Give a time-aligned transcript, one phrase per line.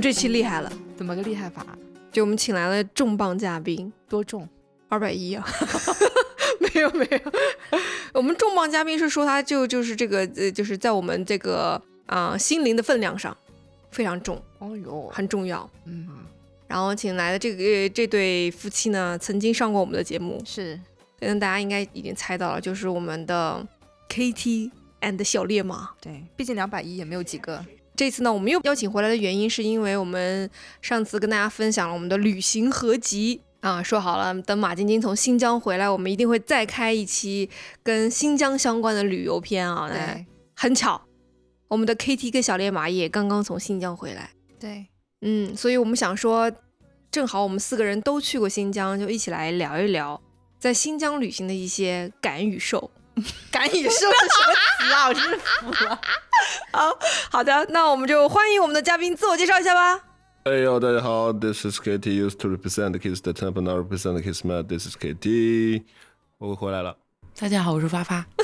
[0.00, 1.62] 们这期厉害了，怎么个厉害法？
[2.10, 4.48] 就我们请来了重磅嘉宾，多重？
[4.88, 5.46] 二百一啊？
[6.58, 7.80] 没有没有，
[8.14, 13.36] 我们重磅嘉宾是说他就就是这个呃，就是在我们这个啊、心灵的分量上
[13.90, 15.68] 非常重，哦呦，很重要。
[15.84, 16.08] 嗯，
[16.66, 20.80] 然后请来的这个这对夫妻呢，曾经上过我们的节目，是
[21.20, 23.66] 嗯，大家应该已经猜到了，就是我们的
[24.08, 24.70] KT
[25.02, 25.90] and 小烈马。
[26.00, 27.62] 对，毕竟两百一也没有几个。
[28.00, 30.48] 这次呢，我们又邀请回来的原因，是因为我们
[30.80, 37.50] 上次跟大家分享了我们的旅行合集啊，说好了，等马晶晶从新疆回来，我们一定会再开一期
[37.82, 39.86] 跟新疆相关的旅游片啊。
[39.92, 40.26] 哎对
[40.56, 41.02] 很巧，
[41.68, 44.86] 我们的 KT 跟小烈马也刚刚从新疆回来，对，
[45.20, 46.50] 嗯，所以我们想说，
[47.10, 50.18] 正好我们四个人都去过新疆，就一起来聊一聊
[50.58, 52.90] 在新疆旅行的一些感与受。
[53.50, 54.06] 赶蚁兽是什
[54.46, 54.54] 么
[54.88, 55.08] 词啊？
[55.08, 56.00] 我真是服了。
[56.72, 56.98] 好
[57.30, 60.02] 好的，那我们就欢迎我们的嘉宾自我介绍一下吧。
[60.44, 64.64] 哎呦，大家好，This is KT used to represent Kiss the temple, now represent Kiss Mat.
[64.64, 65.82] This is KT，
[66.38, 66.96] 我回来了。
[67.38, 68.24] 大家好，我是发发。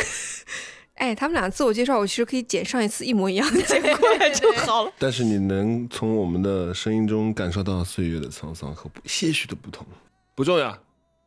[0.97, 4.93] 哎，他们俩自我介绍，我其实可以剪上一次一模一样的剪过来就好了。
[4.99, 9.87] 但是你能从我们的声音中感受到岁月的沧桑和些许的不同。
[10.35, 10.79] 不重要，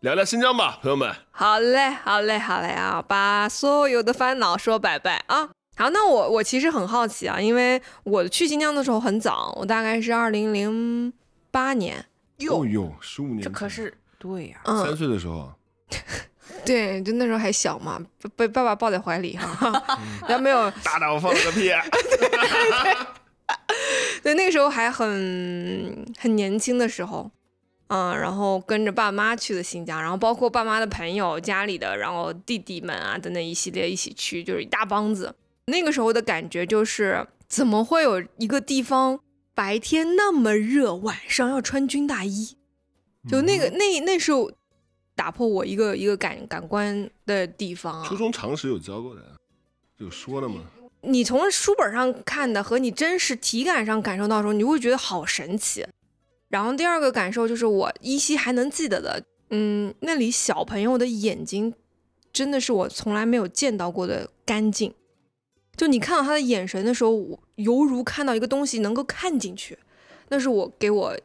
[0.01, 1.13] 聊聊新疆吧，朋友们。
[1.29, 3.03] 好嘞，好嘞，好嘞啊！
[3.05, 5.49] 把所有的烦恼说拜拜啊！
[5.75, 11.11] 好，那我我其实很好奇啊，因为我去新疆的时候很早，我大概是二零零
[11.51, 12.05] 八年，
[12.49, 15.51] 哦哟，十五年，这可是对呀、三嗯，岁的时候啊，
[16.65, 21.69] 对，就那时候还小嘛，被被爸爸抱在怀里哈，然后没有， 大大我放了个屁！
[24.23, 27.29] 对，那个时候还很很年轻的时候，
[27.89, 35.33] 嗯，然后跟着爸妈去的新疆，然后包括爸妈的朋友、家里的，然后弟弟们啊等等一系列一起去，就是一大帮子。
[35.65, 39.19] 那个时候的感觉就是，怎么会有一个地方
[39.55, 42.55] 白天那么热，晚上要穿军大衣？
[43.27, 44.31] 就那个、那那是
[45.15, 48.07] 打破我一个一个感感官的地方啊。
[48.07, 49.21] 初中常识有教过的，
[49.97, 50.61] 有说的吗？
[51.01, 55.85] 你从书本上看的和你真实体感上感受到的时候，你会觉得好神奇。
[56.49, 61.73] 然后第二个感受就是我依稀还能记得的，嗯，那里小朋友的眼睛
[62.33, 64.93] 真的是我从来没有见到过的干净。
[65.77, 69.77] 就你看到他的眼神的时候，我犹如看到一个东西能够看进去，
[70.27, 71.17] 那是我给我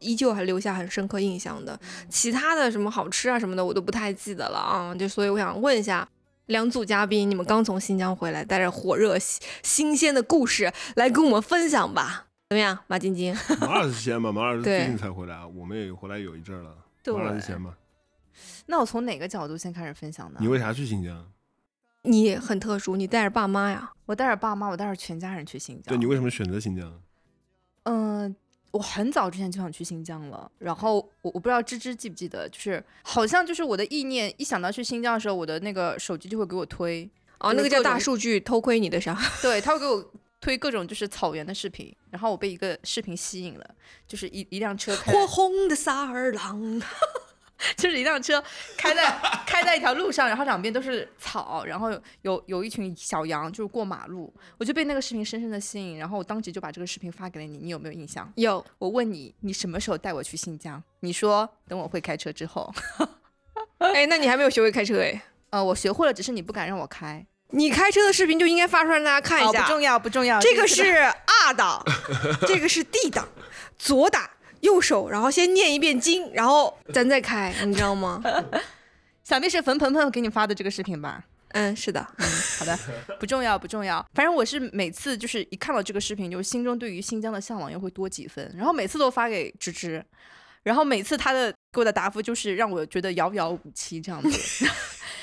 [0.00, 1.78] 依旧还留下很深刻印象的。
[2.10, 4.94] 其他的什么好吃啊什么的，我都不太记得了啊。
[4.94, 6.06] 就所以我想问一下，
[6.46, 12.26] 两组嘉宾，你们刚从新疆回来，带着火热、新新鲜的故事来跟我们分享吧。
[12.52, 13.34] 怎么样，马晶晶？
[13.62, 16.76] 马老师先吧，马老师最近才回来啊，我们也回来有一阵儿了。
[17.02, 17.74] 对马老师先吧？
[18.66, 20.38] 那我从哪个角度先开始分享呢？
[20.38, 21.32] 你为啥去新疆？
[22.02, 23.90] 你很特殊，你带着爸妈呀？
[24.04, 25.84] 我带着爸妈，我带着全家人去新疆。
[25.86, 27.00] 对你为什么选择新疆？
[27.84, 28.36] 嗯、
[28.72, 30.52] 我很早之前就想去新疆了。
[30.58, 37.08] 然后我我不知道芝芝记不记得，就是好像就是我的意念，一想到去新疆的时候，我的那个手机就会给我推，
[37.38, 39.18] 哦，那个叫大数据偷窥你的啥？
[39.40, 40.12] 对，他会给我
[40.42, 43.74] 推各种就是草原的视频，然后我被一个视频吸引了，
[44.06, 46.82] 就是一一辆车开在火红的萨尔朗。
[47.76, 48.42] 就是一辆车
[48.76, 49.08] 开在
[49.46, 58.30] 开在一条路上，然后两边都是草，然后有有有一群小羊就是过马路，我就被那个视频深深的吸引，然后我当即就把这个视频发给了你，你有没有印象？
[58.34, 60.82] 有，我问你，你什么时候带我去新疆？
[61.00, 62.68] 你说等我会开车之后。
[63.78, 65.22] 哎，那你还没有学会开车哎？
[65.50, 67.24] 呃，我学会了，只是你不敢让我开。
[67.52, 69.62] 你开车的视频就应该发出来让大家看一下。
[69.62, 70.40] 不重要，不重要。
[70.40, 71.82] 这个是是 R 档，
[72.46, 73.28] 这个是 D 档，
[73.78, 74.30] 左打
[74.60, 78.20] 右手，然后先念一遍经，然后咱再开，你知道吗？
[79.22, 81.24] 想必是冯鹏鹏给你发的这个视频吧？
[81.54, 82.26] 嗯，是的，嗯
[82.58, 82.78] 好的，
[83.20, 84.04] 不重要，不重要。
[84.14, 90.02] 反正我是每次就是一看到这个视频，就是心中对于新疆的向往又会多几分，然后每次都发给芝芝，
[90.62, 94.66] 然后每次他的给我的答复就是让我觉得遥遥无期这样子。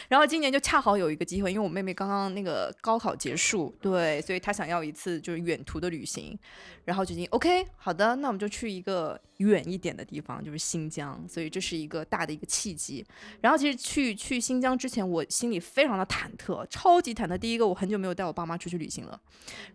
[0.09, 6.37] 然后今年就恰好有一个机会，因为我妹妹刚刚那个高考结束，对，所以她想要一次就是远途的旅行，
[6.83, 13.05] 然后决定 OK，好的，那我们就去一个远一点的地方，就是新疆，所以这是一个大的一个契机。
[13.39, 17.37] 然后其实去去新疆之前，我心里非常的忐忑，超级忐忑。
[17.37, 19.21] 第一个，我很久没有带我爸妈出去旅行了，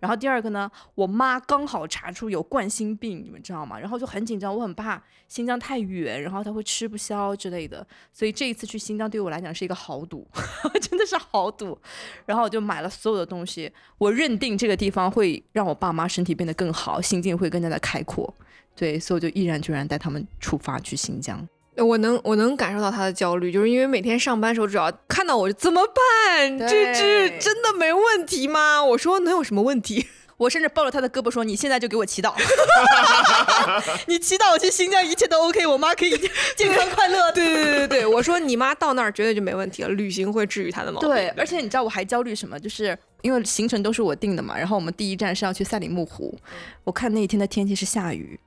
[0.00, 3.78] 然后第二个呢，我妈刚好查出有冠心病，你们知道吗？
[3.78, 7.86] 然后就很紧张，我很怕新疆太远，然后她会吃不消之类的。
[8.12, 10.23] 所以这一次去新疆对我来讲是一个豪赌，
[10.80, 11.78] 真的是好赌。
[12.26, 18.32] 然后我就买了所有的东西，我认定这个地方会让我爸妈身体变得更好，心境会更加的开阔。
[18.76, 21.46] 对，所以我就毅然决然带他们出发去新疆。
[21.76, 26.56] 我能我能感受到他的焦虑，就是因为每天上班的时候，只要看到我就怎么办？
[26.58, 28.84] 对这这真的没问题吗？
[28.84, 30.06] 我说能有什么问题？
[30.36, 32.34] 我甚至抱着他的胳膊说：“你现在就给我祈祷，
[34.06, 36.10] 你祈祷我去新疆一切都 OK，我妈可以
[36.56, 41.08] 健康快乐。”对对对对对，我说你妈到那儿绝对就没问题了，旅行会治愈她的毛病。
[41.08, 42.58] 对，而且你知道我还焦虑什么？
[42.58, 46.36] 就是因为行程都是我定的嘛，然后我们第一站是要去赛里木湖，
[46.84, 48.38] 我看那一天的天气是下雨，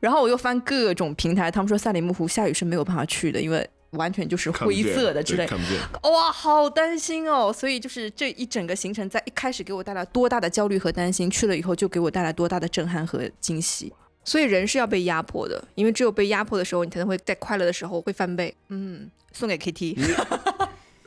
[0.00, 5.48] 然后我又翻各种平台，他们说赛里木湖下雨是没有办法去的，因为完全就是灰色的之类。
[6.02, 7.52] 哇，好担心哦！
[7.52, 13.92] 所以就是这一整个行程，在一开始给我带来多大的焦虑和担心，去了以后就给我带来多大的震撼和惊喜。
[14.24, 18.54] 所以人是要被压迫的，因为只有被压迫的时候，你才能会在快乐的时候会翻倍。
[18.68, 19.96] 嗯，送给 KT。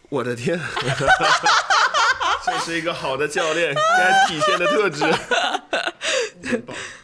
[0.07, 0.59] 我的天，
[2.45, 5.03] 这是一个好的教练该体现的特质。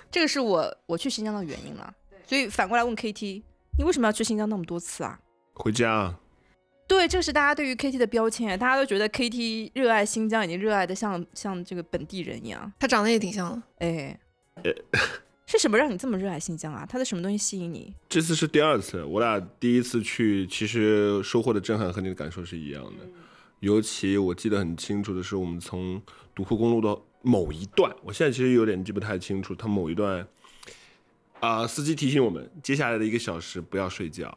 [0.10, 1.94] 这个是我我去新疆的原因了。
[2.25, 3.44] 所以反过来问 KT，
[3.78, 5.19] 你为什么要去新疆那么多次啊？
[5.56, 6.19] 回家啊，
[6.88, 12.72] 对，这是大家对于 KT 的标签，大家都觉得 KT 热爱新疆，已经热爱的像像这个本地人一样。
[12.80, 14.19] 他长得也挺像的，哎，
[15.48, 16.86] 是什么让你这么热爱新疆啊？
[16.88, 17.94] 他的什么东西吸引你？
[18.10, 23.07] 这次是第二次，我俩第一次去，其实收获的震撼和你的感受是一样的。
[23.62, 26.02] 尤其我记得很清楚的是，我们从
[26.36, 30.28] 独库公路的某一段，我现在其实有点记不太清楚，它某一段，
[31.45, 34.36] 啊、司机提醒我们，接下来的一个小时不要睡觉，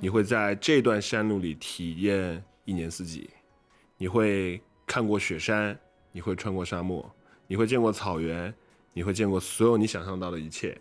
[0.00, 3.28] 你会在这段山路里体验一年四季，
[3.98, 5.78] 你会看过雪山，
[6.12, 7.14] 你会穿过沙漠，
[7.46, 8.52] 你会见过草原，
[8.94, 10.76] 你会见过所有你想象到的一切。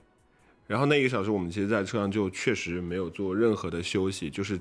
[0.66, 4.60] 然后那一个小时，我们其实在车上就确实没有做任何的休息，就是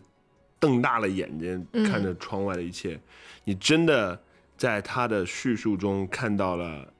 [0.59, 3.01] 瞪大了眼睛嗯看着窗外的一切。
[3.45, 4.21] 你真的
[4.57, 6.93] 在他的叙述中看到了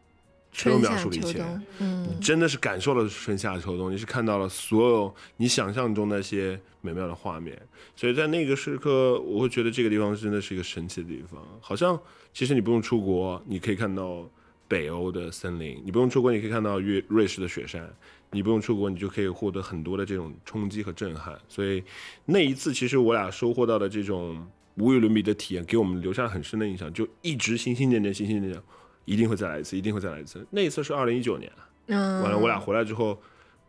[0.55, 1.45] 所有春夏描述了一切，
[1.79, 7.61] 你，真的是感受了春夏秋冬，你是看到了所有你想象中那些美妙的画面。
[7.97, 11.43] 所以在那个时刻，我会觉得这个地方真的是一个神奇的地方。
[11.61, 12.01] 好像
[12.33, 14.29] 其实你不用出国，你可以看到
[14.69, 17.83] 北欧的森林；你不用出国，你可以看到瑞瑞士的雪山；
[18.31, 21.37] 你不用出国，你就可以获得很多的这种冲击和震撼。
[21.49, 21.83] 所以
[22.25, 24.47] 那一次，其实我俩收获到的这种
[24.77, 28.63] 无与伦比的体验，给我们留下了很深的印象，就一直心心念念，心心念念，
[29.05, 30.47] 一定会再来一次，一定会再来一次。
[30.51, 31.51] 那一次是二零一九年。
[31.87, 33.21] 嗯，完了，我俩回来之后，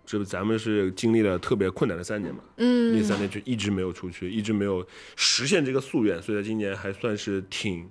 [0.05, 4.85] 这不咱们是经历了特别困难的三年嘛，嗯那嗯，三年就一直没有出去，一直没有
[5.15, 7.89] 实现这个夙愿，所以在今年还算是挺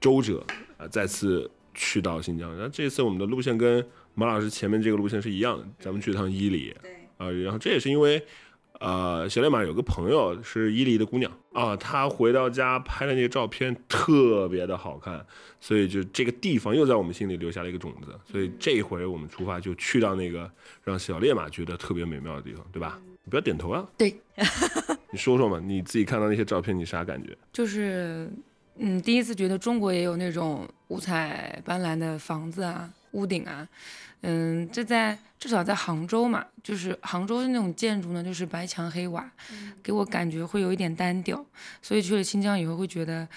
[0.00, 0.44] 周折
[0.78, 2.50] 啊、再次去到新疆。
[2.56, 6.74] 然后这次我们的路线跟马老师前面这个路线是一样的，咱们去趟伊犁，
[7.18, 8.22] 啊、然后这也是因为。
[8.84, 15.24] 呃，小烈马有个朋友是伊犁的姑娘啊，她回到家拍的那个照片特别的好看，
[15.58, 18.14] 所以就这个地方又在我们心里留下了一个种子。
[18.30, 20.50] 所以这一回我们出发就去到那个
[20.82, 23.00] 让小烈马觉得特别美妙的地方，对吧？
[23.24, 23.88] 你不要点头啊。
[23.96, 24.14] 对，
[25.10, 27.34] 你说说嘛，你自己看到那些照片，你啥感觉？
[27.52, 28.30] 就是
[28.76, 33.66] 嗯，第一次觉得中国也有那种五彩斑斓的房子啊、屋顶啊，
[34.26, 39.30] 嗯，这在至少在杭州嘛，就是杭州的那种建筑呢，就是白墙黑瓦，
[39.82, 41.44] 给我感觉会有一点单调，
[41.82, 43.28] 所以去了新疆以后会觉得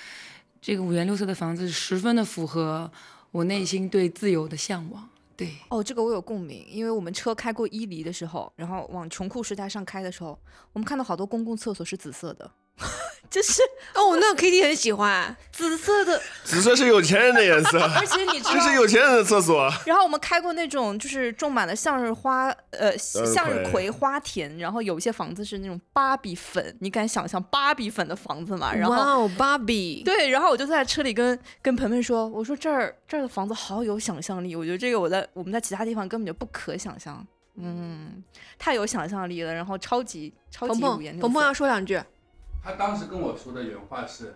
[0.62, 2.89] 这个五颜六色的房子十分的符合
[3.31, 5.10] 我内心对自由的向往。
[5.36, 10.39] 对，哦，这个我有共鸣，因为我们车开过伊犁的时候，然后往穷库什台上开的时候，
[10.74, 12.50] 我们看到好多公共厕所是紫色的，
[13.29, 13.62] 就是
[13.93, 19.69] 哦，我那个 K T 很喜欢，紫色的， 紫色是有钱人的颜色，而且你知道，这是有钱人的厕所。
[19.86, 28.74] 然后我们开过那种就是种满了向日花，呃，向日葵葵花田，然后有一些房子是那种芭比粉，你敢想象芭比粉的房子吗？
[28.74, 28.93] 然后。
[28.93, 37.25] 哇哦，芭比，对，然后我就在车里跟跟鹏鹏说，我说这儿这儿的房子好有想象力，我觉得这个我在我们在其他地方根本就不可想象，
[37.57, 38.24] 嗯，
[38.57, 42.00] 太有想象力了，然后超级超级有颜，六色鹏鹏要说两句，
[42.67, 44.36] 他当时跟我说的原话是：“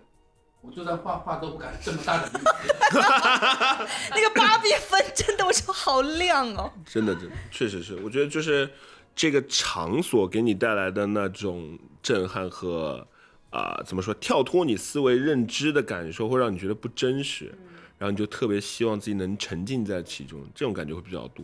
[0.63, 2.39] 我就算画画都不敢这么大的力。
[4.09, 7.97] 那个芭比粉真的，我说好亮哦，真的，真的，确实是。
[7.97, 8.69] 我觉得就是
[9.13, 13.05] 这个场所给你带来的那种震撼和
[13.50, 17.53] 啊、怎么说，跳脱你思维认知的感受，会让你觉得不真实，
[17.97, 21.43] 然后你就特别希望自己能沉浸在其中，这种感觉会比较多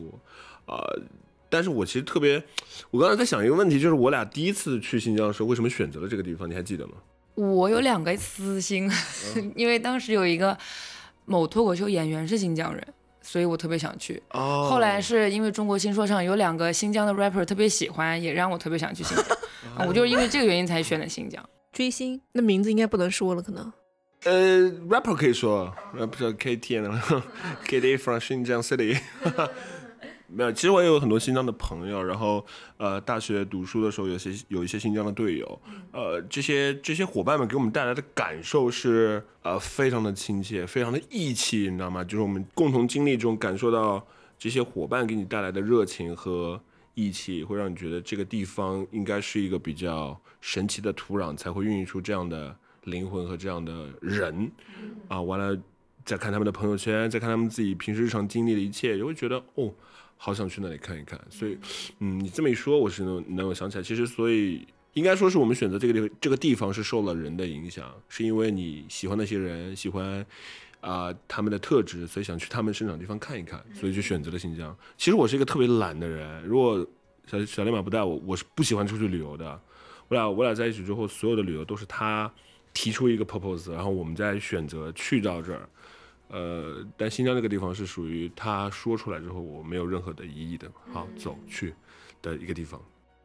[0.67, 0.87] 啊、
[1.49, 2.41] 但是我其实特别，
[2.91, 6.49] 我刚才在想一个问题，就是我俩第一次去新疆的时候，为什么选择了这个地方？
[6.49, 6.93] 你还记得吗？
[7.35, 8.89] 我有两个私心，
[9.55, 10.57] 因为当时有一个
[11.25, 12.83] 某脱口秀演员是新疆人，
[13.21, 14.21] 所以我特别想去。
[14.31, 19.25] 哦后来是因为中国新说唱有两个新疆的 rapper 特别喜欢，也让我特别想去新疆。
[19.77, 21.43] 啊我就是因为这个原因才选的新疆。
[21.71, 23.71] 追星那名字应该不能说了，可能。
[24.23, 26.99] 呃，rapper 可以说，rapper KT 呢
[27.67, 28.97] ，KT from 新疆 City。
[30.29, 32.45] 没有，其实我也有很多新疆的朋友，然后
[32.77, 42.03] 呃，大学读书的时候有些有一些新疆的队友，呃，这些这些伙伴们给我们带来的感受是呃非常的亲切，非常的义气，你知道吗？
[42.03, 44.05] 就是我们共同经历中感受到
[44.37, 46.61] 这些伙伴给你带来的热情和
[46.93, 52.53] 义气，会让你觉得这个地方应该是一个比较神奇的土壤，才会孕育出这样的
[52.83, 54.51] 灵魂和这样的人。
[55.07, 55.57] 啊，完了
[56.03, 59.73] 再看他们的朋友圈，再看他们自己平时日常经历的一切，就会觉得哦，
[60.17, 61.19] 好想去那里看一看。
[61.29, 61.57] 所以，
[61.99, 64.67] 嗯，你这么一说，我是能能够想起来，其实所以。
[64.93, 70.25] 应该说是我们选择这个地这个地方是受了人的影响，是因为你喜欢那些人，喜欢
[70.81, 74.75] 啊、他们的特质，所以想去他们生长的地方看一看，所以就选择了新疆。
[74.97, 76.83] 其实我是一个特别懒的人，如果
[77.27, 79.61] 小小烈马不带我，我是不喜欢出去旅游的。
[80.07, 82.33] 我俩我俩在一起之后，所有的旅游都是他
[82.73, 85.69] 提出一个 purpose，然后我们再选择去到这儿。
[86.29, 91.73] 呃，但新疆那个地方是属于他说出来之后，我没有任何的疑义的，好走去
[92.21, 92.81] 的一个地方。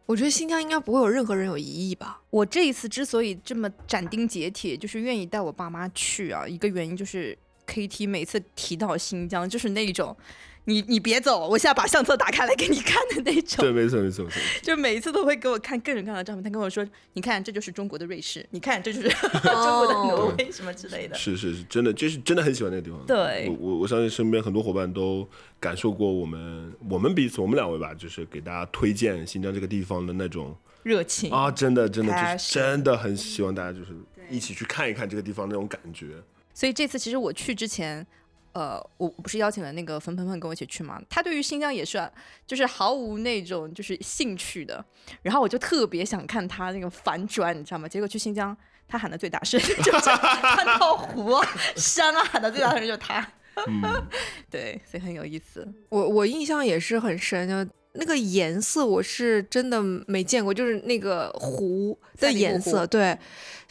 [0.07, 2.21] 我觉得新疆应该不会有任何人有疑义吧？
[2.29, 10.15] 我这一次之所以这么斩钉截铁，就是愿意带我爸妈去啊，一个原因就是 KT 每次提到新疆，就是那种，
[10.65, 13.65] 你你别走，我现在把相册打开来给你看的那种。
[13.65, 14.41] 对，没错，没错，没错。
[14.63, 19.09] 就每一次都会给我看各种各样的照片，他跟我说：“你看，这就是中国的瑞士，你看，这就是
[19.43, 21.17] 中国的挪威，什么之类的。
[21.17, 23.05] 是是是，真的，就是真的很喜欢那个地方。
[23.07, 25.29] 对我我我相信身边很多伙伴都
[25.59, 33.93] 感受过我们我们彼此我们两位吧，就是给大家推荐新疆这个地方的那种热情啊，真的真的就是真的很希望大家就是
[34.31, 36.07] 一起去看一看这个地方那种感觉。
[36.55, 38.07] 所以这次其实我去之前，
[38.53, 42.11] 呃，我我不是邀请了那个冯鹏鹏跟我一起去嘛，他对于新疆也是啊
[42.47, 44.85] 就是毫无那种就是兴趣的，
[45.23, 47.89] 然后我就特别想看他那个反转，你知道吗？
[47.89, 48.57] 结果去新疆，
[48.87, 53.27] 他喊的最大声 就是看到湖啊、山啊喊的最大声就是他，
[53.67, 53.83] 嗯，
[54.51, 55.67] 对，所以很有意思。
[55.89, 63.19] 我我印象也是很深，就那个颜色我是真的没见过，就是那个湖的颜色，对，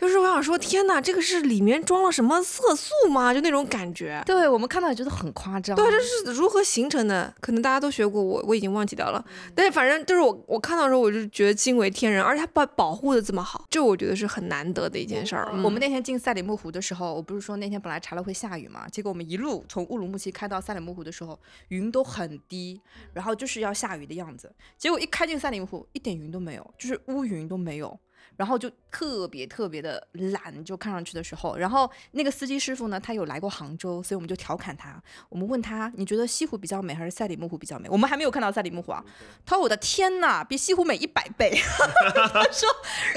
[0.02, 3.32] 就是我想说，天哪，这个是里面装了什么色素吗？
[3.32, 4.22] 就那种感觉。
[4.26, 7.32] 对我们看到也觉得很夸张，对，这是如何形成的？
[7.40, 9.24] 可能大家都学过，我我已经忘记掉了。
[9.54, 15.48] 但是反正就是我我看到的时候，我就觉得惊为天人，而且它保保护的这么好，这我觉得是很难得的一件事儿。
[15.54, 22.82] 嗯我们那天进赛里木湖的时候，我不是说那天本来查了会下雨嘛，结果我们一路从乌鲁木齐开到赛里木湖的时候，云都很低，
[23.14, 24.52] 然后就是要下雨的样子。
[24.80, 28.00] 结果一开进赛里木湖，一点云都没有，就是乌云都没有。
[28.38, 37.88] 然后就特别特别的蓝，就看上去的时候，然后那个司机师傅呢，他有来过杭州，所以我们就调侃他，我们问他，你觉得西湖比较美还是赛里木湖比较美？
[37.90, 39.04] 我们还没有看到赛里木湖啊，
[39.46, 41.52] 他说我的天呐，比西湖美一百倍，
[42.34, 42.68] 他说，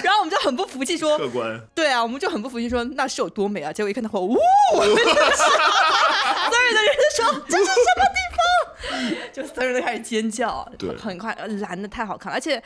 [0.02, 3.73] 然后我们就很不服气说，客观，对啊，我们就很不服气说那是有多美啊！
[3.73, 4.35] 结果一看他话，呜，
[4.75, 4.97] 所有的人
[6.99, 8.38] 都说这是什么地方？
[9.33, 12.62] 就所有人都开始尖叫，对很快呃蓝的太好看了，而且。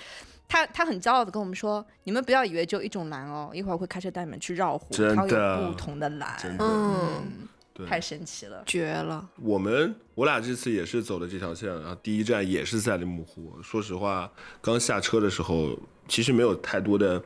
[0.49, 7.87] 他他很骄傲的跟我们说：“你们不要以为只有一种蓝哦，一会儿会开车带你们去绕湖，真它有不同的蓝，真的嗯，对。
[7.87, 8.62] 太神奇了。
[8.64, 9.28] 绝了。
[9.43, 13.52] 我们我俩这次也是走的这条线，然后第一站也是赛里木湖。
[13.62, 14.31] 说实话，
[14.62, 15.78] 刚下车的时候，
[16.09, 17.23] 其实没有太多的，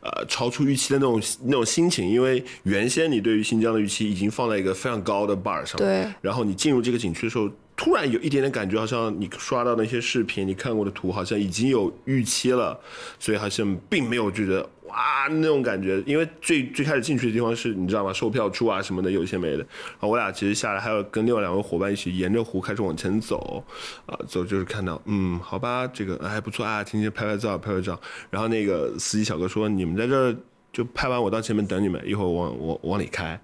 [0.00, 12.78] 呃，超出预期的那种那种心情，因为原先你对于新疆的预期已经放在一个非常高的 bar 上，对，然后你进入这个景区的时候，突然有一点点感觉，好像你刷到那些视频、你看过的图，好像已经有预期了，
[13.18, 15.98] 所以好像并没有觉得哇那种感觉。
[16.04, 18.12] 因为最最开始进去的地方是你知道吗？
[18.12, 19.56] 售票处啊什么的，有一些没的。
[19.60, 23.64] 然后我俩其实下来还要跟另外两位伙伴一起沿着湖开始往前走，
[24.04, 27.98] 啊、走就是看到嗯，好吧，这个还不错啊，停停拍拍照，拍拍照。
[28.28, 30.36] 然后那个司机小哥说，你们在这儿
[30.70, 33.40] 就拍完，我到前面等你们，一会儿我往我往里开。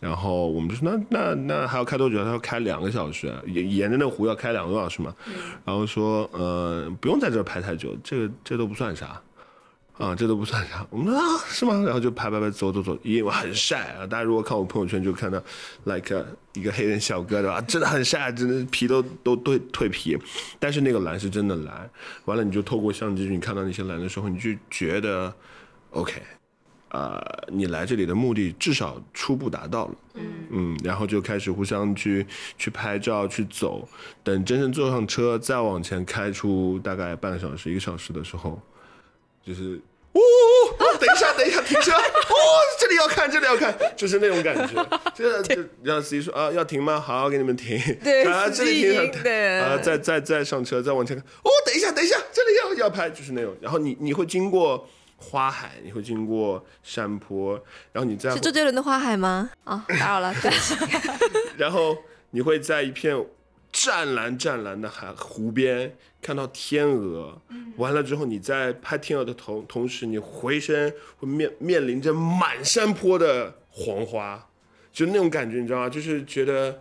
[0.00, 2.22] 然后我们就说那那那还要开多久？
[2.24, 5.14] 他说开两个小时，沿沿着那湖要开两个多小时嘛。
[5.64, 9.20] 然后说呃不用在这儿拍太久，这个这都不算啥。
[9.98, 10.86] 啊，这都不算啥。
[10.90, 11.82] 我们说啊，是吗？
[11.84, 14.06] 然后就拍拍拍，走走走，因为很晒啊。
[14.06, 15.42] 大家如果看我朋友圈，就看到
[15.82, 17.60] ，like 一个黑人小哥对吧？
[17.62, 20.16] 真的很晒，真的皮都都蜕蜕皮。
[20.60, 21.90] 但是那个蓝是真的蓝。
[22.26, 25.34] 完了，你就透过相机，你看到那些蓝的时候，你就觉得
[25.90, 26.22] ，OK，
[26.90, 29.94] 呃，你来这里的目的至少初步达到了。
[30.50, 32.26] 嗯然后就开始互相去
[32.56, 33.86] 去拍照，去走。
[34.24, 38.60] 等真正坐上车，再往前开出大概半个小时、一个小时的时候，
[39.44, 39.80] 就是。
[40.12, 40.20] 哦，
[40.80, 41.92] 哦 等一下，等一下，停车！
[41.94, 42.34] 哦，
[42.80, 44.84] 这里要看，这里要看，就是那种感觉。
[45.14, 46.98] 这就让司机说啊，要停吗？
[46.98, 47.78] 好，给你们停。
[48.02, 51.24] 对啊，这里停停对啊，再再再上车，再往前看。
[51.42, 53.54] 哦，等一下，等一下，这里要要拍，就是那种。
[53.60, 54.88] 然后你你会经过
[55.20, 57.54] 花海，你会经过山坡，
[57.92, 59.50] 然后你在是周杰伦的《花海》吗？
[59.64, 60.74] 啊，打扰了， 对不起。
[61.56, 61.98] 然后
[62.30, 63.26] 你会在一片
[63.72, 67.42] 湛蓝湛蓝的海湖边看到天鹅，
[67.76, 74.48] 完了之后你在拍天鹅的同同时，你回身会面面临着满山坡的黄花，
[74.92, 75.88] 就那种感觉，你知道吗？
[75.88, 76.80] 就是觉得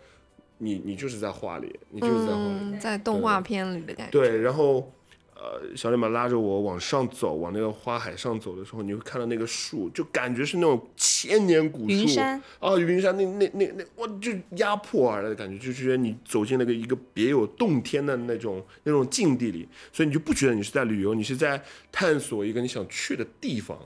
[0.60, 2.60] 你你就是在画里，你就是在画里。
[2.62, 4.12] 嗯，在动画片里的感觉。
[4.12, 4.94] 对，然后
[5.39, 11.89] 呃，小脸马拉着我往上走，往那个花海上走的时候，你会看到那个树，就感觉是那种千年古树。
[11.89, 12.41] 云山。
[12.60, 23.77] 啊，云山那那那那，哇，就压迫而来的感觉，就觉得你走进那个一个别有洞天的那种那种境地里，所以你就不觉得你是在旅游，你是在探索一个你想去的地方，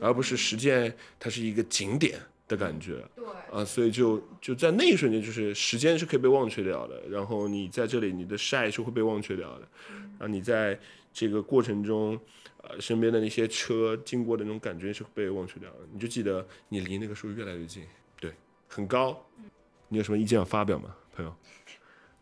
[0.00, 2.18] 而不是实践它是一个景点
[2.50, 3.02] 的感觉。
[3.14, 9.68] 对，啊，所以就就在那一瞬间，就是时间是可以被忘却掉的，然后你在这里，你的晒是会被忘却掉的，
[10.18, 10.78] 然后你在
[11.12, 12.18] 这个过程中，
[12.62, 17.84] 呃，身边的那些车经过的那种感觉是被忘却掉的，你就记得你离那个树越来越近，
[18.20, 18.32] 对，
[18.68, 19.24] 很高。
[19.88, 21.34] 你有什么意见要发表吗，朋友？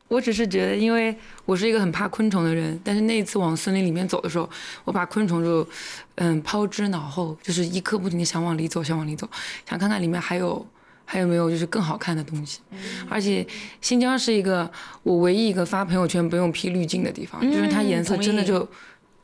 [0.08, 4.48] 我只是觉得，因为我是一个很怕昆虫的人，但是那一次往森林里面走的时候，
[4.84, 5.66] 我把昆虫就
[6.14, 9.28] 嗯抛之脑后，就是一刻不停的想往里走，想往里走，
[9.68, 10.66] 想看看里面还有
[11.04, 12.60] 还有没有就是更好看的东西。
[13.08, 13.46] 而且
[13.80, 14.70] 新疆是一个
[15.02, 18.66] 我唯一一个发朋友圈不用 P 滤镜的地方，就是它颜色真的就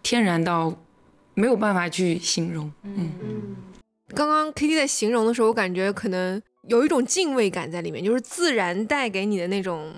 [0.02, 0.72] 天然到
[1.34, 2.70] 没有办法去形容。
[2.82, 3.10] 嗯，
[4.14, 9.94] 刚刚 K T 在形容的时候，我感觉可能有一种敬畏感在里面，就是自然带给你的那种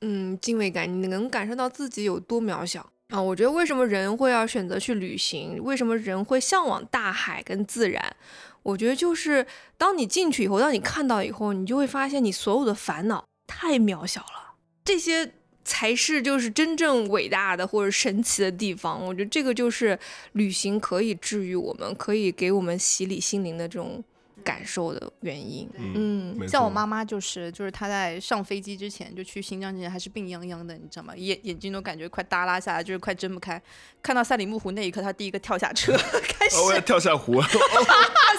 [0.00, 3.20] 嗯敬畏感，你能感受到自己有多渺小啊！
[3.20, 8.16] 我觉得为什么人会要选择去旅行，为什么人会向往大海跟自然？
[8.62, 9.46] 我觉得就是
[9.78, 14.54] 当你进去以后，当你看到以后，你就会发现你所有的烦恼太渺小了，
[14.84, 15.32] 这些
[15.64, 19.04] 才是就是真正伟大的或者神奇的地方。
[19.04, 19.98] 我觉得这个就是
[20.32, 24.02] 旅行可以治愈我们，可以给我们洗礼心灵的这种
[24.40, 25.68] 感受的原因。
[25.76, 31.14] 嗯像我妈妈就是，就是她在上飞机之前就去新疆之前还是病殃殃的，你知道吗？
[31.16, 33.60] 眼眼睛都感觉快耷拉下来，就是快睁不开。
[34.02, 35.92] 看到赛里木湖那一刻，她第一个跳下车，
[36.28, 37.60] 开始哦，我要跳下湖， 跳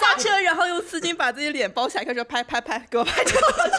[0.00, 3.32] 下车，然后用丝巾把自己脸包起来，开始拍拍拍，给我拍照，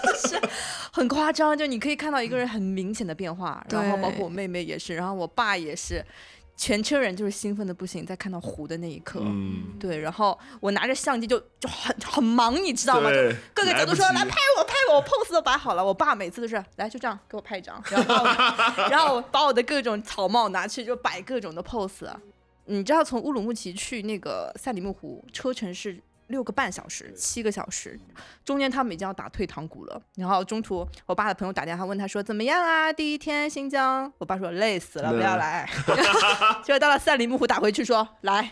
[0.03, 0.41] 就是
[0.91, 1.57] 很夸张。
[1.57, 6.03] 就你可以看到一个人很明显的变化，然后包括我妹妹也是，然后我爸也是，
[6.55, 9.19] 全车人就是兴奋的不行，在看到湖的那一刻。
[9.23, 13.09] 嗯，对，然后我拿着相机就就很很忙，你知道吗？
[13.09, 13.15] 就，
[13.53, 15.83] 各个角度说来来拍我拍我，我 pose 都摆好了。
[15.83, 18.25] 我爸每次都是来就这样给我拍一张，然后
[18.89, 22.07] 然后把我的各种草帽拿去就摆各种的 pose。
[22.65, 27.99] 你知道从乌鲁木齐去那个赛里木湖车程是六个半小时，七个小时，
[28.43, 30.01] 中间他们已经要打退堂鼓了。
[30.15, 32.91] 然后中途我爸的朋友打电话问他说怎么样啊？
[32.91, 35.69] 第一天新疆，我爸说累死了，不要来。
[36.63, 38.51] 结果到了赛里木湖打回去说来，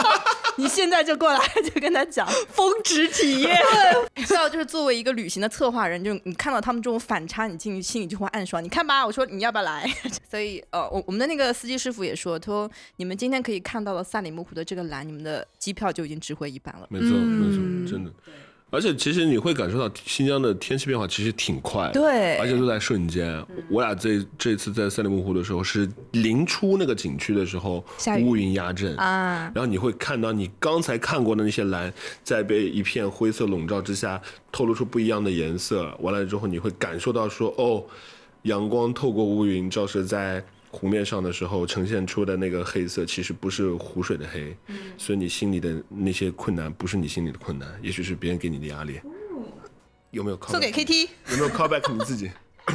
[0.56, 3.58] 你现在就过来，就跟他讲峰值体验。
[4.16, 8.62] 你知道，就是作为一个旅行的策划人，就你看到他们这种反差，你进去心里就会暗爽。
[8.62, 9.88] 你看吧，我说你要不要来？
[10.30, 16.86] 所以呃，我我们的那个司机师傅也说，他说你们今天可以看到了赛里木湖的这个蓝，你们的机票就已经值回一半了。
[16.90, 17.86] 没错没嗯。
[17.86, 18.10] 错，真的。
[18.70, 22.36] 而且其实你会感受到新疆的天气变化其实挺快，对。
[22.36, 23.42] 而且都在瞬间。
[23.70, 27.82] 我俩这这次在赛里木湖的时候是临出那个景区的时候
[28.20, 28.94] 乌云压阵。
[28.96, 31.90] 啊，然后你会看到你刚才看过的那些蓝，
[32.22, 34.20] 在被一片灰色笼罩之下，
[34.52, 35.90] 透露出不一样的颜色。
[36.00, 37.82] 完了之后，你会感受到说，哦，
[38.42, 44.56] 阳光透过乌云照射在湖面上的时候，呈现出的那个黑色，其实不是湖水的黑。
[44.96, 49.00] 所以你心里的那些困难，不是你心里的困难，也许是别人给你的压力。
[50.10, 52.30] 有没有 call 送给 back？KT，有没有 call back 你自己？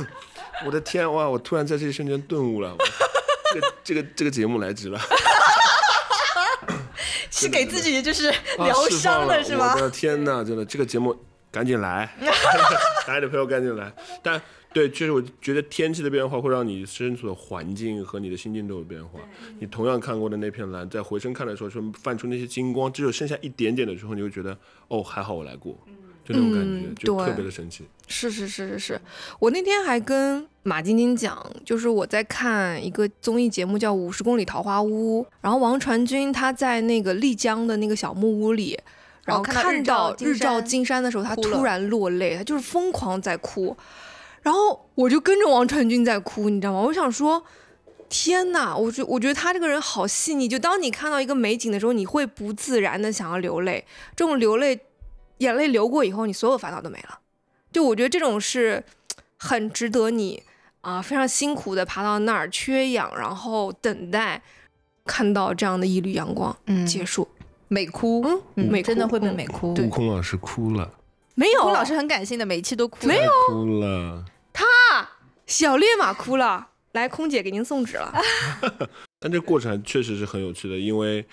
[0.66, 1.28] 我的天哇！
[1.30, 2.76] 我突然在这一瞬间顿悟了，
[3.54, 5.00] 这个这个这个节目来值了。
[7.30, 9.82] 是给自己就是啊疗伤了是吗我？
[9.82, 11.16] 的天呐，真的，这个节目
[11.52, 12.10] 赶紧来，
[13.08, 13.92] 来的朋友赶紧来。
[14.22, 14.42] 但
[14.74, 19.20] 对，确实我觉得天气的变化会让你身处的环境和你的心境都有变化。
[19.60, 24.58] 你同样看过的那片蓝，在回身看的时候，说泛出那些金光，只有剩下一点点的时候，你会觉得
[24.88, 25.78] 哦，还好我来过，
[26.26, 27.86] 就那种感觉，嗯就特别的神奇。
[28.08, 29.02] 是是是是是，
[29.40, 38.78] 我那天还跟马晶晶讲，就是我在看一个综艺节目叫《五十公里桃花坞》，然后王传君他在那个丽江的那个小木屋里，
[39.26, 43.76] 然后看到日照金山的时候，他突然落泪，他就是疯狂在哭，
[44.44, 46.82] 然后我就跟着王传君在哭，你知道吗？
[46.82, 47.44] 我想说。
[48.16, 50.48] 天呐，我觉我觉得他这个人好细腻。
[50.48, 53.84] 就当你看到一个美景的时候，你会不自然的想要流泪。
[54.16, 54.80] 这种流泪，
[55.40, 57.18] 眼泪流过以后，你所有烦恼都没了。
[57.72, 58.84] 就我觉得这种是
[59.38, 60.44] 很值得你
[60.82, 64.44] 啊，非常辛苦的爬到那儿，缺氧，然后等待
[65.06, 67.28] 看到这样的一缕阳光嗯结束。
[67.68, 69.74] 美哭，嗯，嗯美哭真的会被嗯美哭。
[69.74, 70.94] 悟空老师哭了，
[71.34, 73.08] 没有空老师很感性的，每一期都哭。
[73.08, 74.24] 没有哭了。
[75.46, 78.14] 小烈马哭了，来，空姐给您送纸了。
[79.20, 81.26] 但这过程确实是很有趣的，因为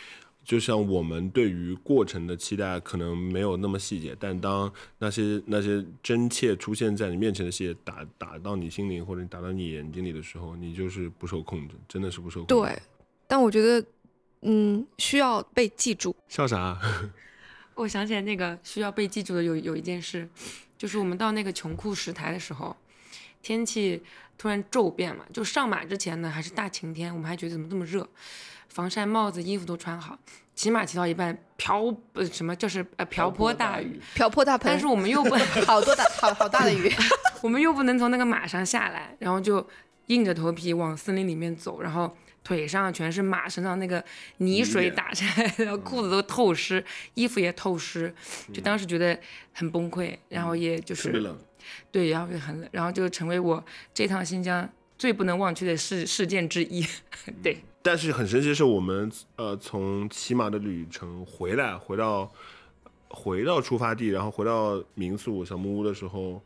[0.44, 12.54] 就像我们对于过程的期待可能没有那么细节，但当那些那些真切出现在你面前的细节打打到你心灵或者打到你眼睛里的时候，你就是不受控制，真的是不受控制。
[12.54, 12.82] 对，
[13.26, 13.86] 但我觉得，
[14.42, 16.14] 嗯，需要被记住。
[16.28, 16.78] 笑啥？
[17.74, 20.28] 我想起来那个需要被记住的有有一件事，
[20.76, 22.76] 就是我们到那个穷库石台的时候，
[23.42, 24.02] 天气
[24.36, 28.06] 突然骤变嘛，就上马之前呢还是大晴天，我们还觉得怎么这么热，
[28.68, 30.18] 防晒帽子衣服都穿好，
[30.54, 35.34] 骑马骑到一半瓢呃什么就是呃瓢泼大雨，瓢泼大盆，但是我们又不
[35.66, 36.92] 好多大好好大的雨，
[37.42, 39.66] 我们又不能从那个马上下来，然后就
[40.06, 44.02] 硬着头皮往森林里面走，然后腿上全是马身上那个
[44.38, 48.14] 泥水打下来，然后裤子都透湿，衣服也透湿，
[48.52, 49.18] 就当时觉得
[49.52, 51.38] 很崩溃，然后也就是特别冷。
[51.92, 54.68] 对，然后也很冷，然后就成为我这趟新疆
[54.98, 56.84] 最不能忘却的事事件之一。
[57.42, 62.30] 对，但是很神奇的是，我们呃从骑马的旅程回来，回到
[63.08, 66.42] 回到出发地，然后回到民宿小木屋的时候，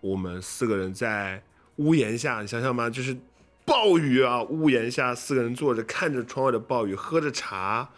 [0.00, 1.42] 我们四个人在
[1.76, 3.16] 屋檐下，你想想嘛，就是
[3.64, 7.90] 暴雨啊，屋檐下四个人坐着，看着窗外的暴雨，喝着茶，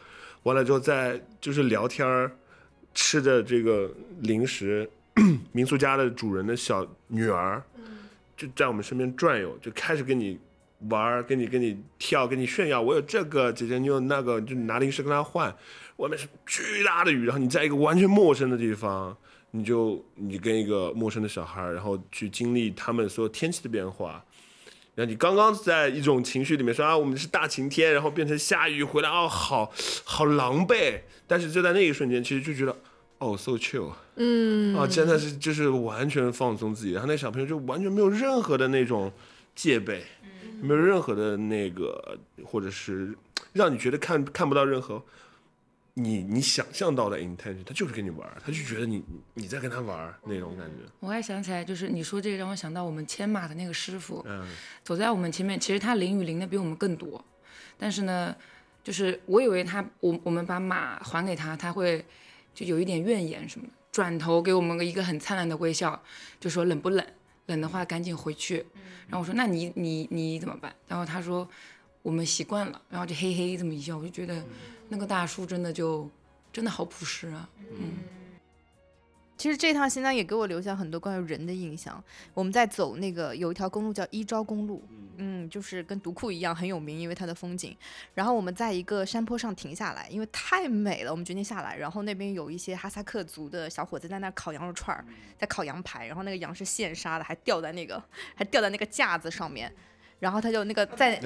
[0.44, 2.30] 完了之后再就是聊天儿，
[2.94, 4.88] 吃着这个零食，
[5.52, 7.62] 民宿家的主人的小女儿，
[8.36, 10.38] 就在我们身边转悠，就开始跟你
[10.90, 15.54] 玩儿，跟你跟你跳，跟你炫耀，我有这个，姐姐你有那个，就拿零食跟他换。
[15.96, 19.16] 外面是巨大的雨，然后你在一个完全陌生的地方，
[19.52, 24.22] 你就你跟一个陌生的小孩，然后去经历他们所有天气的变化。
[24.94, 29.72] 然后你刚刚在一种情绪里面说啊，我们是大晴天，然后变成下雨回来，哦，好
[30.04, 31.00] 好狼狈。
[31.26, 32.76] 但是就在那一瞬间，其实就觉得，
[33.18, 39.12] 哦，so chill，嗯，啊，真的是就是完全放松自己，然后那小朋友就完全没有任何的那种
[39.54, 40.02] 戒备，
[40.60, 43.16] 没有任何的那个，或者是
[43.52, 45.02] 让你觉得看看不到任何
[45.94, 49.02] 你你想象到的 intention，他就是跟你玩儿，他就觉得你
[49.34, 54.46] 你在跟他玩儿那种感觉，我还想起来，就是你说这个让我想到我们牵马的那个师傅，嗯，
[54.82, 57.22] 走在我们前面，其实他淋雨淋的比我们更多，
[57.78, 58.34] 但是呢，
[58.84, 62.04] 就是我以为他我我们把马还给他，他会
[62.54, 65.98] 就有一点怨言什么的，转头给我们一个很灿烂的微笑，
[66.38, 67.06] 就说冷不冷？
[67.46, 68.56] 冷的话赶紧回去。
[69.08, 70.70] 然后我说那你你你怎么办？
[70.86, 71.48] 然后他说
[72.02, 74.44] 我们习惯了，然后就嘿嘿这么一笑，我就觉得
[74.90, 76.06] 那个大叔真的就
[76.52, 77.94] 真的好朴实啊，嗯。
[79.36, 82.02] 其实这趟新疆也给我留下很多关于人的印象。
[82.32, 84.82] 我们在走那个有一条公路叫伊昭公路，
[85.18, 87.76] 嗯，就是跟独库一样很有名，因为它的风景。
[88.14, 91.76] 然后我们在一个山坡上停下来，因为太美了，我们决定下来。
[91.76, 95.04] 然后那边有一些哈萨克族的小伙子在那儿烤羊肉串儿，
[95.38, 98.02] 在烤羊排，然后那个羊是现杀的，还吊在那个
[98.34, 99.70] 还吊在那个架子上面。
[100.18, 101.14] 然后他就那个在，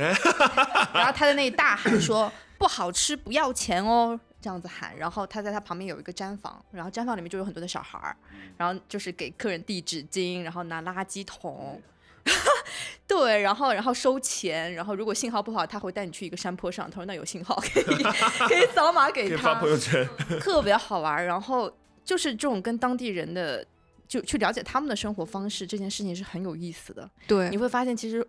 [0.93, 8.17] 然后他在那里大喊说：“不好吃，不要钱哦。”这样子喊，然后他在他旁边有一个毡房，然后毡房里面就有很多的小孩儿，
[8.57, 11.81] 然后就是给客人递纸巾，然后拿垃圾桶，
[13.07, 18.03] 对，然后然后收钱，然后如果信号不好，他会带你去一个山坡上，他说那有信号可以
[18.49, 20.09] 可以扫码给他发朋，友圈，
[20.41, 21.27] 特别好玩儿。
[21.27, 21.71] 然后
[22.05, 23.67] 就是这种跟当地人的
[24.09, 27.09] 就去了解他们的生活方式，这件事情是很有意思的。
[27.27, 28.27] 对你，会发现其实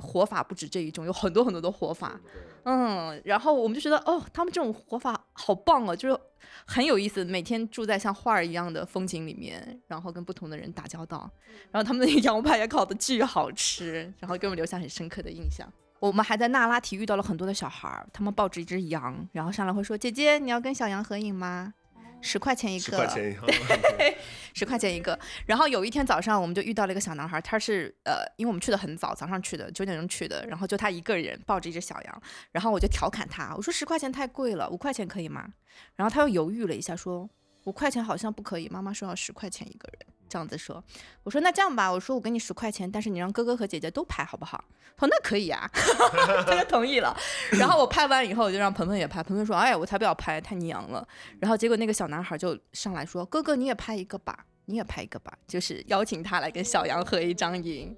[0.00, 2.18] 活法不止这一种，有很多很多的活法。
[2.64, 6.18] 嗯，然后我们就觉得哦，他们这种活法好棒哦，就是
[6.66, 7.24] 很有意思。
[7.24, 11.30] 每天住在像画儿一样的风景里面，然后跟不同的人打交道，
[11.70, 15.70] 然后他们那个 羊排也烤的巨好吃，然后给我们留下很深刻的印象。
[16.00, 21.72] 我们还在那拉提遇到了很多的小孩儿，他们抱着一只羊，然后上来会说：“姐姐，你要跟小羊合影吗？
[22.24, 23.52] 十块钱一个。”十块钱一个，
[24.54, 25.18] 十块钱一个。
[25.46, 35.46] 然后有一天早上，我们就遇到了一个小男孩，他是呃，因为我们去的很早，早上去的，九点钟去的，然后就他一个人抱着一只小羊，然后我就调侃他，我说十块钱太贵了，五块钱可以吗？
[35.96, 37.28] 然后他又犹豫了一下，说
[37.64, 40.06] 五块钱好像不可以，妈妈说要十块钱一个人。
[40.26, 40.82] 这样子说，
[41.22, 44.64] 我说那这样吧，我说我给你十块钱，但是你让哥哥和姐姐都拍好不好？
[44.96, 45.70] 他说那可以呀、
[46.44, 47.16] 他就同意了。
[47.52, 51.06] 然后我拍完以后，我就让鹏鹏也拍，鹏鹏说，哎，我才不要拍，太娘了。
[51.38, 57.96] 然后结果那个小男孩就上来说：“哥哥，你也拍一个吧，你也拍一个吧。”就是邀请他来跟小杨合一张影。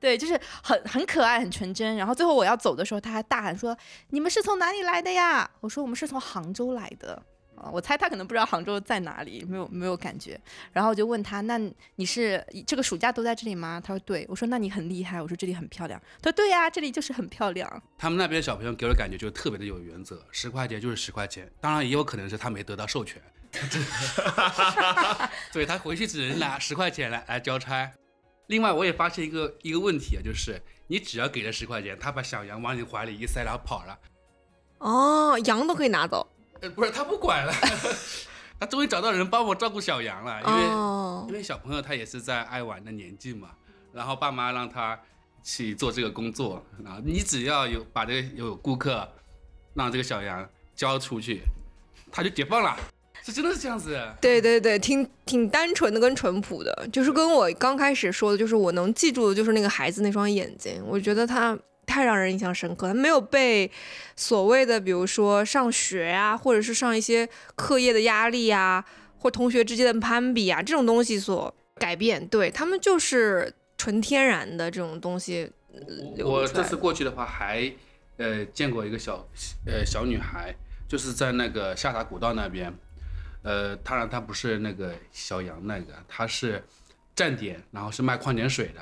[0.00, 1.96] 对，就是很很可爱，很纯真。
[1.96, 3.76] 然后最后我要走的时候，他还大喊说
[4.08, 7.22] ：“你们是从哪里来的呀？”我说：“我们是从杭州来的。”
[7.56, 10.38] 啊，我猜他可能不知道杭州在哪里，没有没有感觉。
[10.72, 11.58] 然后我就问他：“那
[11.96, 17.82] 你是这个暑假都在这里吗？”他说：“对。”我说：“那你很厉害。”我说：“这里很漂亮。”他说：“对呀、这里就是很漂亮。
[17.96, 21.50] 他们那边的小朋友给我的感觉就特别的有原则，十块钱就是十块钱。
[21.60, 23.22] 当然也有可能是他没得到授权，
[25.52, 27.90] 所以他回去只能拿十块钱来来交差。
[28.48, 33.98] 另外，我也发现一个一个问题啊，就是你只要给了十块钱，他把小羊往你怀里一塞，然后跑了。
[34.78, 36.26] 哦，羊都可以拿走，
[36.60, 37.52] 呃，不是他不管了，
[38.60, 41.26] 他终于找到人帮我照顾小杨了，因为、哦。
[41.28, 43.50] 因为小朋友他也是在爱玩的年纪嘛，
[43.92, 44.98] 然后爸妈让他
[45.42, 49.08] 去做这个工作，然后你只要有把这个有顾客
[49.74, 51.40] 让这个小羊交出去，
[52.12, 52.76] 他就解放了，
[53.22, 53.98] 这真的是这样子。
[54.20, 63.70] 对对对，挺挺单纯的跟淳朴的，就是跟我刚开始说的，就是我能记住的就是那个孩子那双眼睛，我觉得他太让人印象深刻，他没有被
[64.16, 68.84] 所谓的比如说上学啊，或者是上一些课业的压力啊，
[69.18, 76.46] 或同学之间的攀比啊这种东西所改变，对他们就是纯天然的这种东西呃我。
[76.46, 77.72] 这次过去的话还
[78.16, 79.26] 呃见过一个小
[79.66, 80.54] 呃小女孩，
[80.88, 82.72] 就是在那个下塔古道那边，
[83.42, 86.62] 呃，当然她不是那个小杨那个，她是
[87.16, 88.80] 站点，然后是卖矿泉水的。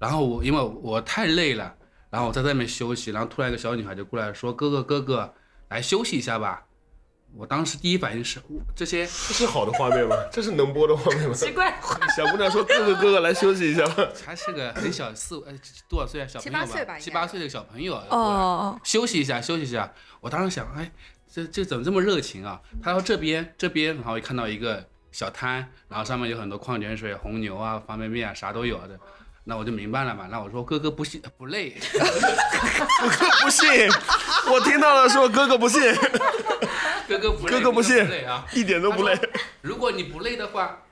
[0.00, 1.74] 然后我因为我太累了，
[2.10, 5.34] 然后我在外面休息，然后突然一个小女孩就过来说：“哥哥哥哥，
[5.68, 6.64] 来休息一下吧。”
[7.36, 8.40] 我当时第一反应是
[8.74, 10.16] 这些这是好的画面吗？
[10.32, 11.32] 这是能播的画面吗？
[11.36, 11.78] 奇怪，
[12.16, 14.08] 小姑娘说：“哥哥哥哥，来休息一下吧。
[14.24, 15.52] 还是个很小四呃
[15.90, 19.92] 多少岁啊小朋友七八岁吧七八岁的小朋友过来哦，休息一下，休息一下。
[20.22, 20.90] 我当时想，哎，
[21.30, 22.58] 这这怎么这么热情啊？
[22.82, 28.98] 她说这边这边，然后我看到一个小摊，然后上面有很多矿泉水、红牛啊、方便面啊，啥都有的。
[29.48, 30.28] 那我就明白了嘛。
[30.30, 31.74] 那我说哥哥不信不累，”
[33.40, 33.88] 不信，
[34.52, 35.80] 我听到了，说哥哥不信，
[37.08, 38.44] 哥哥不累，哥哥不信累啊。
[38.52, 39.18] 一点都不累
[39.62, 40.82] 如果你不累的话，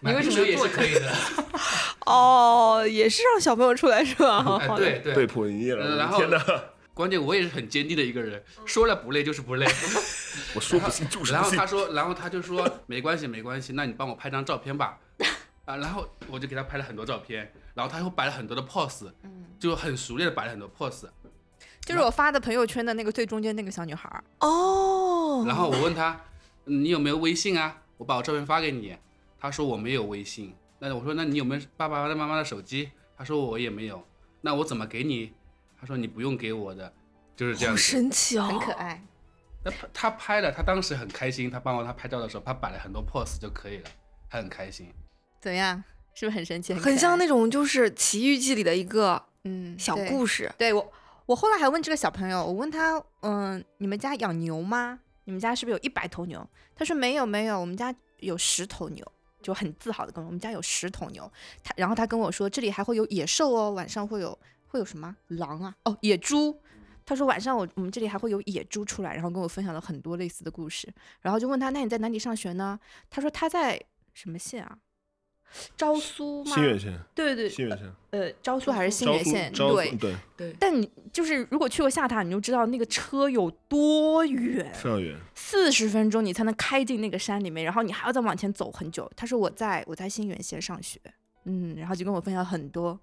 [0.00, 1.10] 你为什么也做是可以的。
[2.04, 4.60] 哦，也是让小朋友出来是吧？
[4.76, 6.38] 对对被迫营业了，然后天哪！
[6.92, 9.66] 关键我也是很坚定的一个人，说了不累就是不累。
[10.54, 11.66] 我说不信就是不信然后他。
[11.66, 14.98] 说，然后他就说没关系没关系，那你帮我拍张照片吧。
[15.66, 21.06] 啊，然后我就给他拍了很多照片，然后他又摆了很多的 pose，嗯就很熟练的摆了很多 pose。
[21.80, 26.20] 就是我发的朋友圈的那个最中间那个小女孩儿，哦，然后我问他，
[26.64, 27.82] 嗯你有没有微信啊？
[27.98, 28.96] 我把我照片发给你。
[29.38, 30.54] 他说我没有微信。
[30.78, 32.90] 那我说那你有没有爸爸妈妈的手机？
[33.16, 34.04] 他说我也没有。
[34.40, 35.32] 那我怎么给你？
[35.80, 36.92] 他说你不用给我的，
[37.36, 37.76] 就是这样好。
[37.76, 39.02] 神奇哦，很可爱。
[39.64, 43.90] 那他他拍了，他当时很开心，他帮我他拍照的时候，他摆了很多 pose 就可以了，
[44.28, 44.92] 他很开心。
[45.46, 45.80] 怎么样？
[46.12, 46.74] 是不是很神奇？
[46.74, 50.52] 很像那种就是《奇遇记》里的一个嗯小故事。
[50.58, 50.92] 对我，
[51.24, 54.98] 我后来还问这个小朋友，我问他，嗯，你们家养牛吗？
[55.22, 56.44] 你们家是不是有一百头牛？
[56.74, 59.06] 他说没有没有，我们家有十头牛，
[59.40, 61.30] 就很自豪的跟我，我们家有十头牛。
[61.62, 65.72] 他然后他跟我说，这里还会有野兽哦，晚上会有会有什么狼啊？
[65.84, 66.60] 哦，野猪。
[67.04, 70.92] 他说晚上我我们这里还会有野猪出来，然后跟我分享了很多类似的故事。
[71.20, 72.76] 然后就问他，那你在哪里上学呢？
[73.08, 73.80] 他说他在
[74.12, 74.76] 什么县啊？
[75.76, 76.54] 昭苏吗？
[76.54, 79.52] 新源县，对对，新源县，呃，昭苏还是新源县？
[79.52, 85.16] 对，对，对，但你就是如果去过下塔，你就知道那个车有多远，非常远。
[85.34, 89.10] 四十分钟你才能开进那个山里面，然后你还要再往前走很久。
[89.16, 91.00] 他说我在我在新源县上学，
[91.44, 92.98] 嗯，然后就跟我分享很多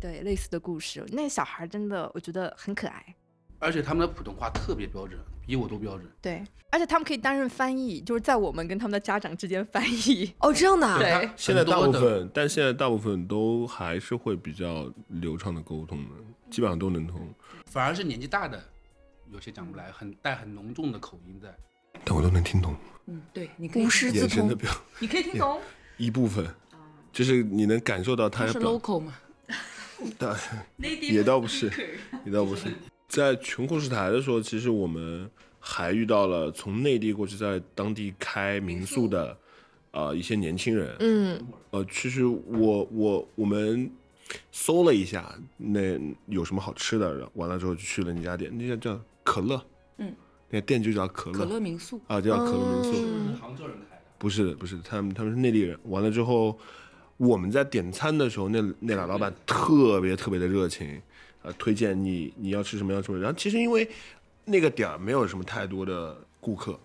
[0.00, 1.04] 对类似的故事。
[1.12, 3.16] 那小孩真的我觉得很可爱，
[3.58, 6.06] 而且他们的普通话特别标准，比我都标准。
[6.20, 10.32] 对，而且他们可以担任翻译，就是在我们跟他们的家长之间翻译。
[10.40, 16.10] 哦，这样的啊，对现在大部分，但现在大部分都还是会比较流畅的沟通的，
[16.50, 17.32] 基本上都能通。
[17.66, 18.62] 反而是年纪大的，
[19.30, 21.54] 有些讲不来，很带很浓重的口音在。
[22.04, 22.74] 但我都能听懂，
[23.06, 24.48] 嗯，对，你可以无师自通。
[24.48, 25.60] 的表你可以听懂，
[25.96, 26.46] 一部分，
[27.12, 29.14] 就是你能感受到他它是 local 嘛，
[30.18, 30.36] 达，
[30.78, 31.72] 也倒不是，
[32.24, 32.64] 也倒不是。
[33.08, 39.36] 在穷故事台的时候，其实我们还遇到了从内地过去在当地开民宿的，
[39.92, 40.94] 呃，一些年轻人。
[41.00, 43.90] 嗯，呃，其实我我我们
[44.50, 49.64] 搜了一下，那有什么好吃的，然后完了之后就去了那家店，那家叫可乐，
[49.98, 50.12] 嗯，
[50.50, 52.92] 那店就叫可乐，可乐民宿，啊，就叫可乐民宿。
[53.06, 53.36] 嗯。
[53.40, 55.78] 杭州人开的，不是不是，他们他们是内地人。
[55.84, 56.58] 完了之后，
[57.16, 61.00] 我们在点餐的时候，那那俩老板特别特别的热情，
[61.46, 63.20] 呃，推荐你你要吃什么要吃什么。
[63.20, 63.88] 然后其实因为
[64.44, 66.78] 那个点儿没有什么太多的顾客，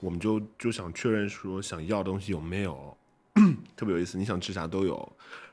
[0.00, 2.96] 我们就就想确认说想要的东西有没有，
[3.74, 4.96] 特别有意思，你想吃啥都有。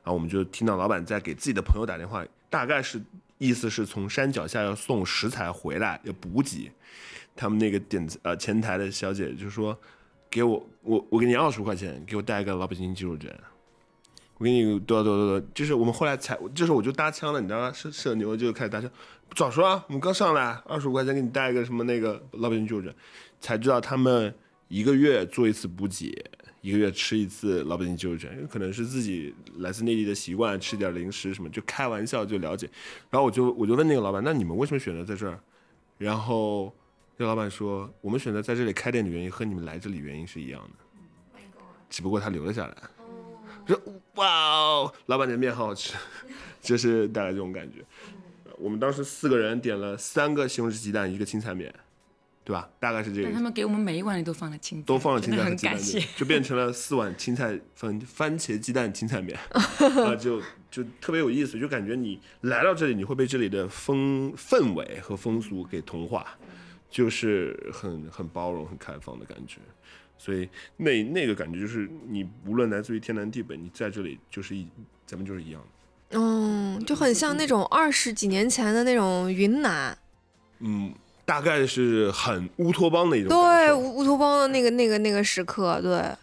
[0.03, 3.01] 然后我们就听到老板在给自己的朋友打电话，大概是
[3.37, 6.71] 意思是从山脚下要送食材回来，要补给。
[7.35, 9.77] 他们那个点呃前台的小姐就说。
[10.33, 13.37] 给我我我给你二十块钱，给我带一个老北京鸡肉卷。
[14.41, 17.71] 我给你多少多少多，就是我们后来才，就是我就搭腔了，你知道吗？
[17.71, 18.89] 社社牛就开始搭腔，
[19.35, 22.91] 早说啊，我们刚上来，二十五块钱给你带一个什么那个老北京就诊，
[23.39, 24.33] 才知道他们
[24.67, 26.25] 一个月做一次补给，
[26.61, 32.67] 一个月吃一次老北京鸡肉卷，有可能是自己来自内地的习惯，吃点零食什么，就开玩笑就了解。
[33.11, 35.39] 然后我就我就问那个老板，那你们为什么选择在这儿？
[35.99, 36.73] 然后。
[37.19, 41.39] 这老板说，我们选择在这里开店的原因和你们来这里原因是一样的，
[41.87, 42.75] 只不过他留了下来。
[43.67, 43.81] 说
[44.15, 45.93] 哇哦，老板的面好好吃，
[46.61, 47.83] 就是带来这种感觉。
[48.57, 51.73] 我们当时四个人点了三个西红柿鸡蛋，一个青菜面，
[52.43, 52.69] 对吧？
[52.79, 53.41] 大概是这个但他。
[53.41, 56.07] 们给我们每一碗里都放了青菜，都放了青菜和鸡蛋很感谢面，。
[56.15, 66.27] 就变成了四碗青菜番番茄鸡蛋青菜面， 啊，就就特别有意思，就感觉你来到这里，你会被这里的风氛围和风俗给同化，
[66.89, 69.57] 就是很很包容、很开放的感觉。
[70.21, 74.67] 所以那那个感觉就是，你无论来自于天南地北，你在这里就是一，
[75.07, 76.19] 咱们就是一样的。
[76.19, 79.97] 嗯，就很像那种二十几年前的那种云南，
[80.59, 80.93] 嗯，
[81.25, 83.73] 大概是很乌托邦的一种对。
[83.73, 86.15] 乌乌托邦的那个那个那个时刻，对，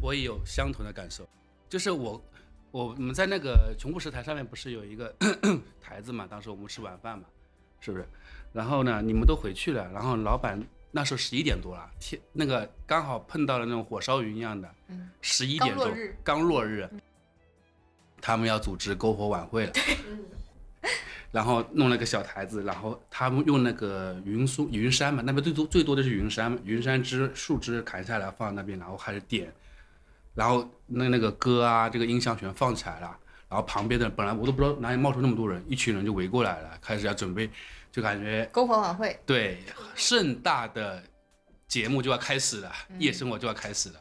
[0.00, 1.28] 我也有相同的感受，
[1.68, 2.22] 就是我
[2.70, 5.12] 我们在那个琼布什台上面不是有一个
[5.82, 6.24] 台子嘛？
[6.30, 7.24] 当时我们吃晚饭嘛，
[7.80, 8.06] 是不是？
[8.52, 10.62] 然后呢，你们都回去了，然后老板
[10.96, 14.74] 那时候十一点多了，天那个刚好碰到了那种火烧云一样的，
[15.20, 16.88] 十一点钟刚落日
[18.18, 19.72] 他们要组织篝火晚会了。
[21.32, 29.52] 然后弄了个小台子，然后他们用那个云松云杉嘛，那边最多最多的是云杉，云杉枝树枝砍下来放在那边，然后开始点，
[30.34, 33.18] 然后那那个歌啊，这个音响全放起来了，
[33.50, 37.50] 然后旁边的本来我都不知道哪里冒出那么多人，一群人就围过来了，开始要准备，
[37.96, 39.56] 就感觉篝火晚会，对
[39.94, 41.02] 盛大的
[41.66, 43.00] 节目就要开始了，嗯。
[43.00, 44.00] 夜生活就要开始了，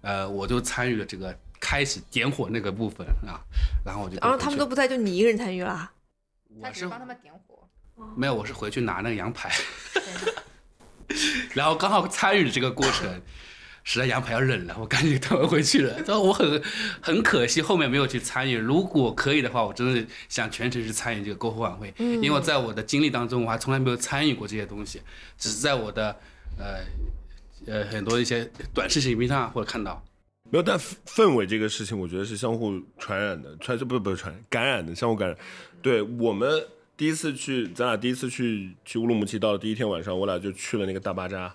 [0.00, 3.38] 呃，我就参与了这个开始点火那个部分啊，
[3.86, 5.92] 然后我就然后回去他们都不在，就你一个人参与了。
[6.60, 7.68] 我是帮他们点火。
[8.16, 9.48] 没有，我是回去拿那个羊排，
[11.54, 13.22] 然后刚好参与这个过程，
[13.90, 15.96] 实在羊排要冷了，我赶紧退回去了。
[16.06, 16.62] 然后我很
[17.00, 25.00] 很可惜后面没有去参与，如果可以的话，我真的想全程去参与这个篝火晚会，因为在我的经历当中，我还从来没有参与过这些东西，
[25.38, 26.14] 只是在我的
[26.58, 26.84] 呃
[27.66, 30.04] 呃很多一些短视频上或者看到。
[30.50, 35.38] 没有，但氛氛围这个事情，我觉得是相互传染的，传不是不是传染感染的，相互感染。
[35.80, 36.62] 对我们
[36.94, 41.54] 第一次去，咱俩第一次去去乌鲁木齐，到了第一天晚上，我俩就去了那个大巴扎。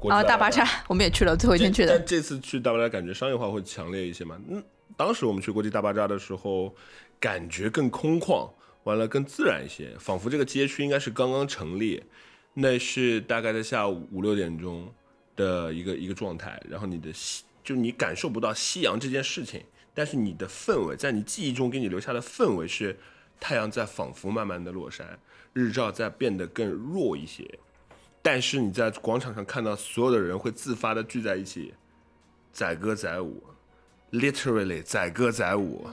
[0.00, 2.06] 国际啊，大巴扎扎，我们也去了，最后一天去的但。
[2.06, 4.40] 这次去大巴扎感觉商业化会强烈一些嘛？
[4.48, 4.62] 嗯，
[4.96, 6.74] 当时我们去国际大巴扎的时候，
[7.20, 8.50] 感觉更空旷，
[8.84, 12.02] 完了更自然一些，仿佛这个街区应该是刚刚成立，
[12.54, 14.90] 那是大概在下午五六点钟
[15.36, 22.98] 的一个一个状态，然后你的夕就你感受不到夕阳这件事情，但是你的氛围在你记忆中给你留下的氛围是
[23.38, 25.18] 太阳在仿佛慢慢的落山，
[25.52, 27.46] 日照在变得更弱一些。
[28.22, 31.74] 但是你在广场上看到所有的人会自发的聚在一起，
[32.52, 33.42] 载歌载舞
[34.12, 35.86] ，literally 载歌载舞。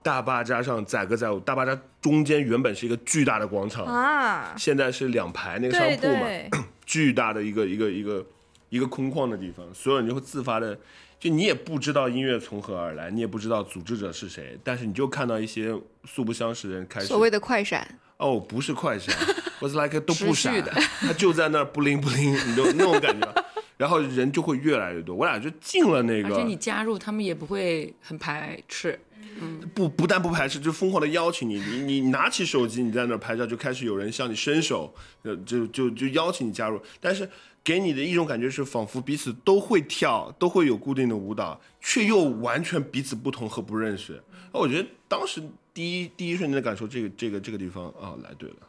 [0.00, 6.50] 大巴扎上载歌载舞，大巴扎中间原本是一个巨大的广场，啊，现在是两排那个商铺嘛，对，
[6.86, 8.24] 巨大的一个一个一个
[8.70, 10.78] 一个空旷的地方，所有人就会自发的，
[11.18, 19.14] 就你也不知道音乐从何而来，你也不知道组织者是谁，但是你就看到一些素不相识的人开始所谓的快闪，哦，不是快闪
[19.60, 23.44] ，was like 都不闪的，他就在那儿不灵不灵，你就那种感觉，
[23.76, 28.98] 然后人就会越来越多，我俩就进了那个而且你，加入，他们也不会很排斥。
[29.40, 34.92] 嗯不不但不排斥，就疯狂的邀请你，你你拿起手机，你在那儿拍照，就开始有人向你伸手，
[35.22, 37.28] 呃，就就就邀请你加入，但是
[37.62, 44.20] 给你的一种感觉是，仿佛彼此都会跳，都会有固定的舞蹈，却又完全彼此不同和不认识。
[44.52, 45.40] 我觉得当时
[45.72, 48.66] 第一第一瞬间的感受，这个这个这个地方啊，来对了，啊，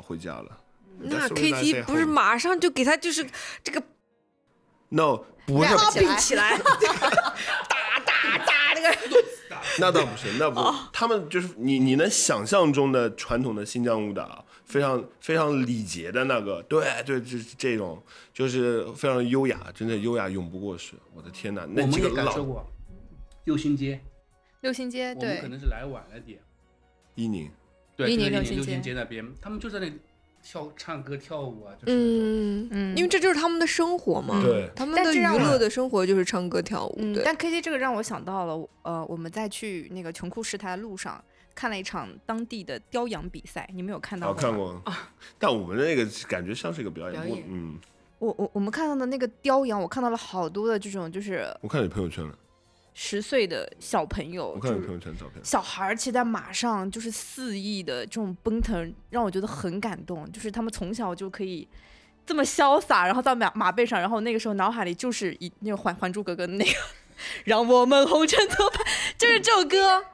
[0.00, 0.60] 回家了。
[0.98, 3.26] 那 KT 不是马上就给他就是
[3.62, 3.82] 这个
[4.90, 6.56] ？No，不是，popping 起来，
[7.68, 8.94] 打打打，这个。
[9.80, 10.60] 那倒不是，那不，
[10.92, 18.00] 他们就是你你能想象中的传统的新疆舞蹈，非常非常礼节的那个，对对，就是这种，
[18.32, 20.94] 就是非常优雅，真的优雅永不过时。
[21.12, 22.64] 我的天哪，那我们也几个老感受过
[23.44, 24.00] 六星街，
[24.60, 25.40] 六星街我们对。
[25.40, 26.40] 可能是来晚了点。
[27.16, 27.50] 伊宁，
[27.96, 29.94] 对，伊就在六星宁六星街街那边，他们就在那里
[30.42, 32.96] 跳唱歌跳舞啊，就是嗯嗯。
[32.96, 41.22] 因为这就是他们的生活嘛，对他们的娱乐的生活就是唱歌跳舞，对，，嗯但 KT 这个让我想到了，呃，我们在去那个穷库什台的路上
[41.54, 44.40] 看了一场当地的雕羊比赛，你们有看到好吗？
[44.40, 44.82] 看过，
[45.38, 47.44] 但我们那个感觉像是一个表演，表演。
[47.48, 47.78] 嗯，
[48.18, 52.36] 我我我们看到的那个雕羊，我看到了好多的这种就是我看你朋友圈了，
[52.94, 60.30] 十岁的小朋友，我看朋友圈照片，小孩儿骑在马上，就是肆意的这种奔腾，让我觉得很感动。
[60.30, 61.66] 就是他们从小就可以
[62.24, 66.72] 这么潇洒，然后到马马背上，然后那个时候脑海里就是一那个《还还珠格格》的那个
[67.44, 68.80] “让我们红尘作伴”，
[69.18, 70.04] 就是这首歌，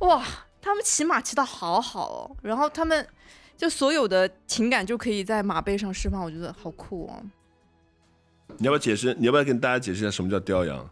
[0.00, 0.22] 哇，
[0.60, 2.36] 他们骑马骑的好好哦。
[2.42, 3.08] 然后他们
[3.56, 7.22] 就所有的情感就可以在马背上释放，我觉得好酷哦。
[8.58, 9.14] 你要不要解释？
[9.18, 10.88] 你要不要跟大家解释一下什么叫雕羊？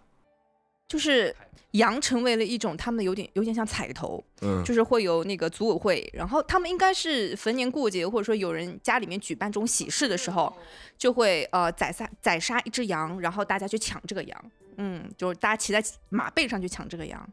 [0.89, 1.35] 就是
[1.73, 10.57] 羊成为了一种他们有点有点像彩头，嗯，就是会有那个组委会，然后他们应该是逢年过节或者说有人家里面举办这种喜事的时候，
[10.97, 17.29] 就会呃宰杀宰杀一只羊，然后大家去抢这个羊，嗯，就是大家骑在马背上去抢这个羊。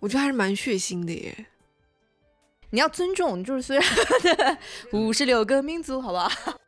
[0.00, 1.46] 我觉得还是蛮血腥的耶。
[2.70, 3.84] 你要尊重，就是虽然
[4.92, 6.28] 五十六个民族，好不好？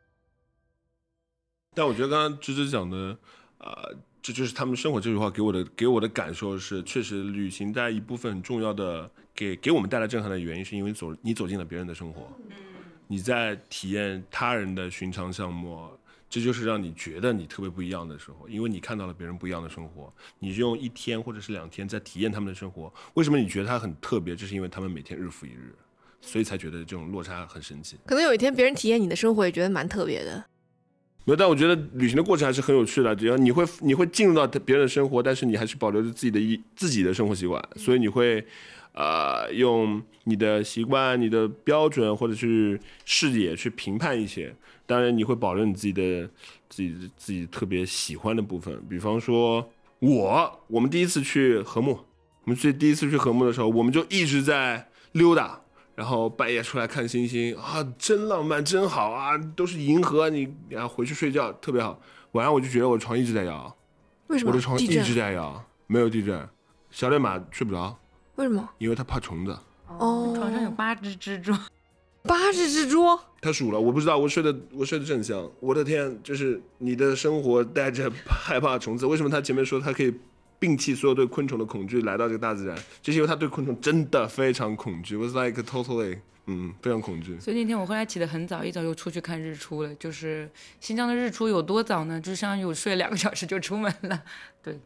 [1.75, 3.17] 但我觉得刚刚芝芝讲的，
[3.59, 3.85] 啊、
[4.27, 12.29] 这就是他们生活这句话给我的给我的感受是，确实旅行带一部分很重要的给给我们带来震撼的原因，是因为走你走进了别人的生活，
[13.07, 15.89] 你在体验他人的寻常项目，
[16.29, 24.35] 这就是让你觉得你特别不一样的时候，因为你看到了别人不一样的生活，你用一天或者是两天在体验他们的生活，为什么你觉得他很特别？
[24.35, 25.73] 这是因为他们每天日复一日，
[26.19, 27.95] 所以才觉得这种落差很神奇。
[28.05, 30.43] 可能有一天别人体验你的生活，也觉得蛮特别的。
[31.27, 33.13] 没有，但我觉得旅行的过程还是很有趣的。
[33.13, 38.41] 只要你会你会进入到别人的生活，但是你还是保留着自己的一自己的生活习惯，所以你会
[38.93, 44.55] 呃用你的习惯、你的标准或者去视野去评判一些。
[44.85, 46.29] 当然，你会保留你自己的
[46.69, 48.81] 自己自己特别喜欢的部分。
[48.89, 49.69] 比方说，
[49.99, 51.99] 我我们第一次去和睦，
[52.45, 55.59] 我们去第一次去和睦的时候，我们就一直在溜达。
[55.97, 61.99] 然后半夜出来看星星啊，真浪漫，真好啊，都是银河，你然后回去睡觉特别好。
[62.33, 63.75] 晚上我就觉得我床一直在摇，
[64.27, 64.51] 为什么？
[64.51, 66.47] 我的床一直在摇，没有地震。
[66.91, 67.97] 小烈马睡不着，
[68.35, 68.69] 为什么？
[68.77, 69.57] 因为他怕虫子。
[69.87, 71.51] 哦，床上有八只蜘蛛，
[72.21, 75.49] 八只蜘蛛，他数了，我不知道，我睡得我睡得正香。
[75.59, 80.13] 我的天，就是你的生活带着 害怕虫子，为什么他前面说他可以
[80.59, 82.75] 摒弃所有对昆虫的恐惧，来到这个大自然？
[83.01, 85.15] 就是因为他对昆虫真的非常恐惧。
[85.15, 87.39] Was like totally，嗯，非常恐惧。
[87.39, 89.93] 所以那天我后来起得很早，一早就出去看日出了。
[89.95, 90.49] 就是
[90.79, 92.19] 新疆的日出有多早呢？
[92.19, 94.23] 就相当于我睡两个小时就出门了。
[94.63, 94.79] 对，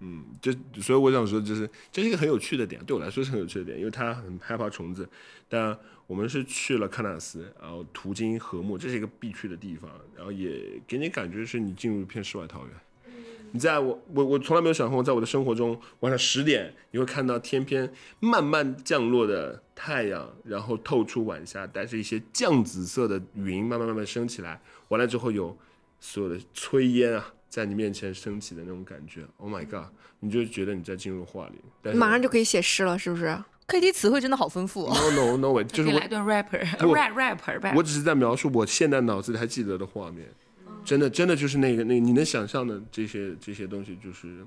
[0.00, 0.52] 嗯，就
[0.82, 5.08] 所以我想说，就是这是一个很有趣的点，对我来说是很有趣的点，因为他很害怕虫子。
[5.48, 12.70] 但我们是去了喀纳斯，然后途经禾木，这是一个必去的地方，然后也给你感觉是你进入一片世外桃源。
[13.56, 17.90] 你在我我我从来没有想过，在我的生活中，晚上十点你会看到天边
[18.20, 25.56] 慢慢降落的太阳，然后透出晚霞，带着一些酱紫色的云，慢慢慢慢升起来，完了之后有
[25.98, 29.86] 所有的炊烟啊，在你面前升起的那种感觉，Oh my god，
[30.20, 34.94] 你就觉得你在进入画里，但是马上就可以写诗了，是不是？K T 词汇真的好丰富哦。
[34.94, 37.74] no no no way，就是来段 rapper 不 rap rapper rap。
[37.74, 40.28] 我只是在描述我现在脑子里还记得的画面，
[40.86, 44.46] 真的真的就是那个那个你能想象的这些这些东西，就是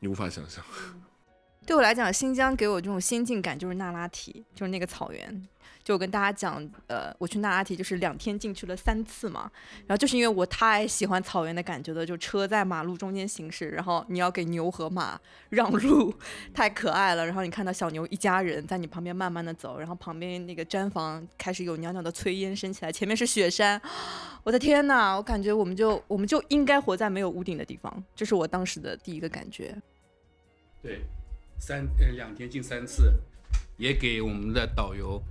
[0.00, 0.64] 你无法想象。
[1.66, 5.48] 对我来讲，新疆给我这种仙境感就是那拉提，就是那个草原。
[5.82, 9.50] 就我跟大家讲，呃，我去那拉提就是两天进去了三次嘛，
[9.86, 16.14] 然后就是因为我太喜欢草原的感觉了，就车在马路中间行驶，然后你要给牛和马 让路，
[16.54, 17.26] 太可爱了。
[17.26, 23.78] 然后你看到小牛一家人在你旁边慢慢的走，然后旁边那个毡房开始有袅袅的炊烟升起来，前面是雪山，
[24.42, 29.76] 我的天呐，我感觉我们就我们就应该活在没有屋顶的地方，这是我当时的第一个感觉。
[30.82, 31.02] 对，
[31.58, 33.14] 三呃两天进三次，
[33.76, 35.22] 也给我们的导游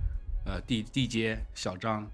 [0.44, 2.06] 呃地地接小张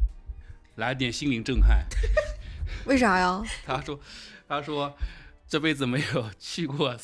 [0.76, 1.86] 来点心灵震撼。
[2.86, 3.42] 为啥呀？
[3.64, 4.00] 他说
[4.48, 4.94] 他说
[5.48, 6.96] 这辈子没有去过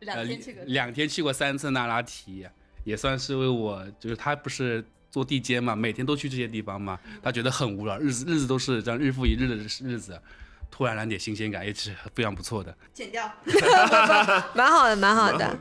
[0.00, 0.24] 呃
[0.66, 2.46] 两天去过三次那拉提，
[2.84, 10.20] 也算是为我就是他不是做地接嘛，每天都去这些地方嘛，他觉得很无聊，日子日子都是这样日复一日的日子。
[10.76, 12.76] 突然来点新鲜感，也是非常不错的。
[12.92, 13.26] 剪掉。
[14.54, 15.58] 蛮好的，蛮好的。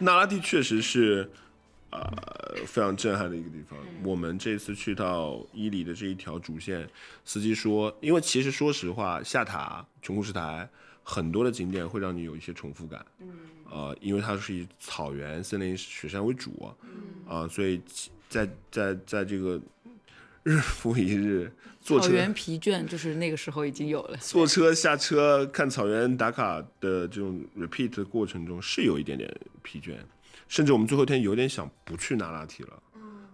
[0.00, 1.30] 那拉蒂确实是，
[1.90, 2.00] 呃，
[2.66, 3.78] 非常震撼的一个地方。
[4.02, 6.84] 我们这次去到伊犁的这一条主线，
[7.24, 10.68] 司机说，因为其实说实话，下塔、琼库什台
[11.04, 13.28] 很多的景点会让你有一些重复感，嗯
[13.70, 16.74] 呃，因为它是以草原、森林、雪山为主，
[17.28, 17.80] 啊、所以
[18.28, 19.60] 在在在这个
[20.46, 24.16] 日复一日坐车草原疲倦就是那个时候已经有了。
[24.18, 29.28] 坐车下车看草原打卡的这种 repeat 的过程中是有一点点
[29.64, 29.96] 疲倦，
[30.46, 32.82] 甚至我们最后一天有点想不去那拉提了，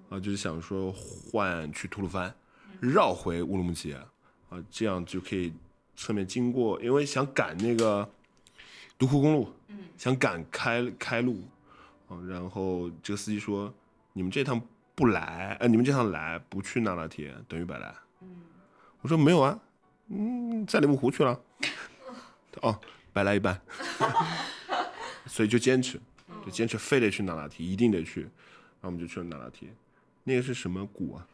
[0.08, 2.32] 啊，就是想说换去吐鲁番，
[2.80, 4.08] 绕回乌鲁木齐，啊，
[4.70, 5.52] 这样就可以
[5.94, 8.08] 侧面经过，因为想赶那个
[8.96, 9.52] 独库公路，
[9.98, 11.42] 想赶开开路，
[12.08, 13.70] 啊，然后这个司机说
[14.14, 14.58] 你们这趟
[14.94, 17.94] 不来，呃，你们经常来不去那拉提等于白来。
[19.00, 19.58] 我说没有啊，
[20.08, 21.40] 嗯，在里木湖去了。
[22.60, 22.78] 哦，
[23.12, 23.60] 白来一半，
[25.26, 25.98] 所以就坚持，
[26.44, 28.20] 就坚持，非得去那拉提，一定得去。
[28.20, 29.70] 然后我们就去了那拉提，
[30.24, 31.26] 那个是什么谷啊？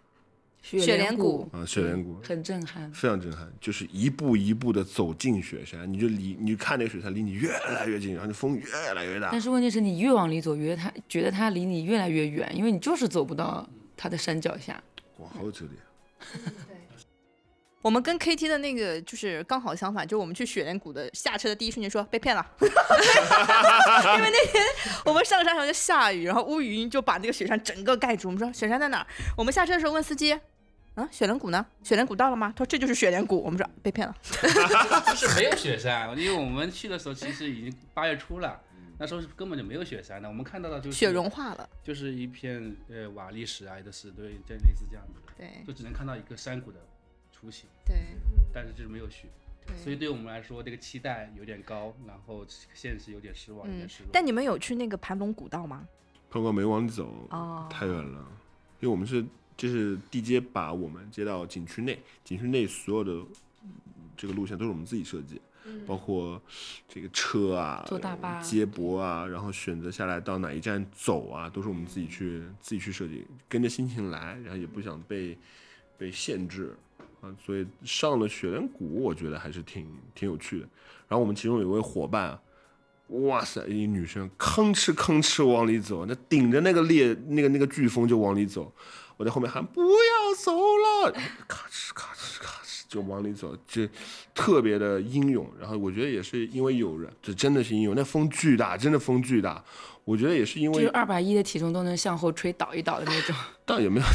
[0.61, 2.91] 雪雪莲莲谷啊，雪莲谷很震撼。
[2.93, 9.41] 非常震撼，就是一步一步的走进雪山，你就离你就看那个雪山离你越来越近，然后就风越来越大但。
[9.41, 14.83] 是问题是你越往里走，越它觉得它离你越来越远，因为你就是走不到它的山脚下。
[15.19, 15.87] 哇，好有哲理啊！
[17.89, 24.62] 我们跟 KT 的那个就是刚好相反，就我们去雪莲谷的下车的第一瞬间说被骗了， 因为那天
[25.07, 28.28] 我们上山时候就下雨，然后乌云就把那个雪山整个盖住。
[28.28, 29.07] 我们说雪山在哪儿？
[29.39, 30.39] 我们下车的时候问司机，
[30.97, 31.64] 啊，雪莲谷呢？
[31.82, 32.53] 雪莲谷到了吗？
[32.55, 33.43] 他说这就是雪莲谷。
[33.43, 34.14] 我们说被骗了。
[35.09, 38.61] 就是没有雪山，因为我们去的时候其实已经八月初了，
[38.99, 46.78] 那时候是根本就没有雪山的，我们看到的就是雪融化了，就是一片呃瓦砾石啊的石堆，这类似这样子的，对就只能看到一个山谷的
[47.39, 47.97] 雏形，对
[48.53, 49.28] 但是就是没有雪，
[49.76, 54.11] 所以对我们来说这个期待有点高，然后现实有点失望，有嗯点失落。
[54.12, 55.86] 但你们有去那个盘龙古道吗？
[56.30, 58.18] 胖哥没往里走，哦太远了，
[58.80, 59.24] 因为我们是
[59.57, 63.12] 就是地接把我们接到景区内，景区内所有的
[63.62, 63.70] 嗯
[64.16, 65.41] 这个路线都是我们自己设计，
[65.86, 66.41] 包括
[66.89, 75.39] 这个车啊、坐大巴接驳啊，然后选择下来到哪一站走啊，都是我们自己去自己去设计，跟着心情来，然后也不想被
[75.97, 76.76] 被限制
[77.21, 80.69] 啊，所以上了雪莲谷，我觉得还是挺挺有趣的。
[81.09, 82.39] 然后我们其中有位伙伴。
[83.23, 83.66] 哇塞！
[83.66, 88.71] 一女生吭哧吭哧往里走，那顶着那个烈那个那个飓风就往里走，
[89.16, 91.12] 我在后面喊不要走了，
[91.49, 93.89] 咔哧咔哧咔哧就往里走，就
[94.35, 95.51] 特别的英勇。
[95.59, 97.95] 然后我觉得也是因为有人，这真的是英勇。
[97.97, 99.64] 那风巨大，真的风巨大。
[100.09, 103.37] 我觉得也是因为就是二百一的体重都能向后吹倒一倒的那种。
[103.67, 104.07] 倒也没有，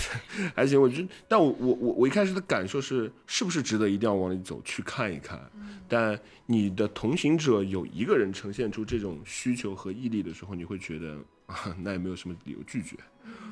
[0.55, 0.81] 还行。
[0.81, 5.39] 我觉得，但我我我我一开始的感受是，是不是值得一定要往里走去看一看？
[5.87, 11.15] 但你的同行者有一个人呈现出这种需求和毅力的时候，你会觉得
[11.45, 12.97] 啊，那也没有什么理由拒绝，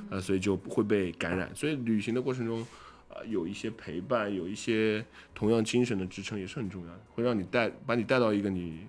[0.10, 1.48] 啊，所以就会被感染。
[1.54, 2.66] 所以旅行的过程中，
[3.10, 8.88] 呃，有一些陪伴，有一些同样精神的支撑也是很重要的，会让你带把你带到一个你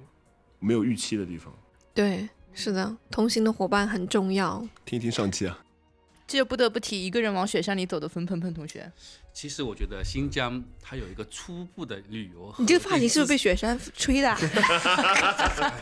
[0.59, 1.53] 没有预期的地方。
[1.93, 4.67] 对，是的，同行的伙伴很重要。
[4.85, 5.59] 听一听上期啊，
[6.27, 8.91] 这就不得不提一个人往雪山里走的冯鹏鹏同学。
[9.33, 14.39] 其实我觉得新疆它有一个初步的旅游，你这个发型是不是被雪山吹的啊？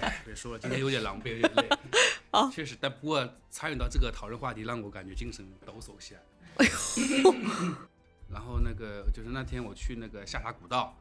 [0.00, 1.68] 哎，别说了，今天有点狼狈，有点累。
[2.30, 6.20] 哦确实，但不过参与到这个讨论话题，让我感觉精神抖擞起来。
[8.30, 10.96] 然后那个就是那天我去那个下沙古道，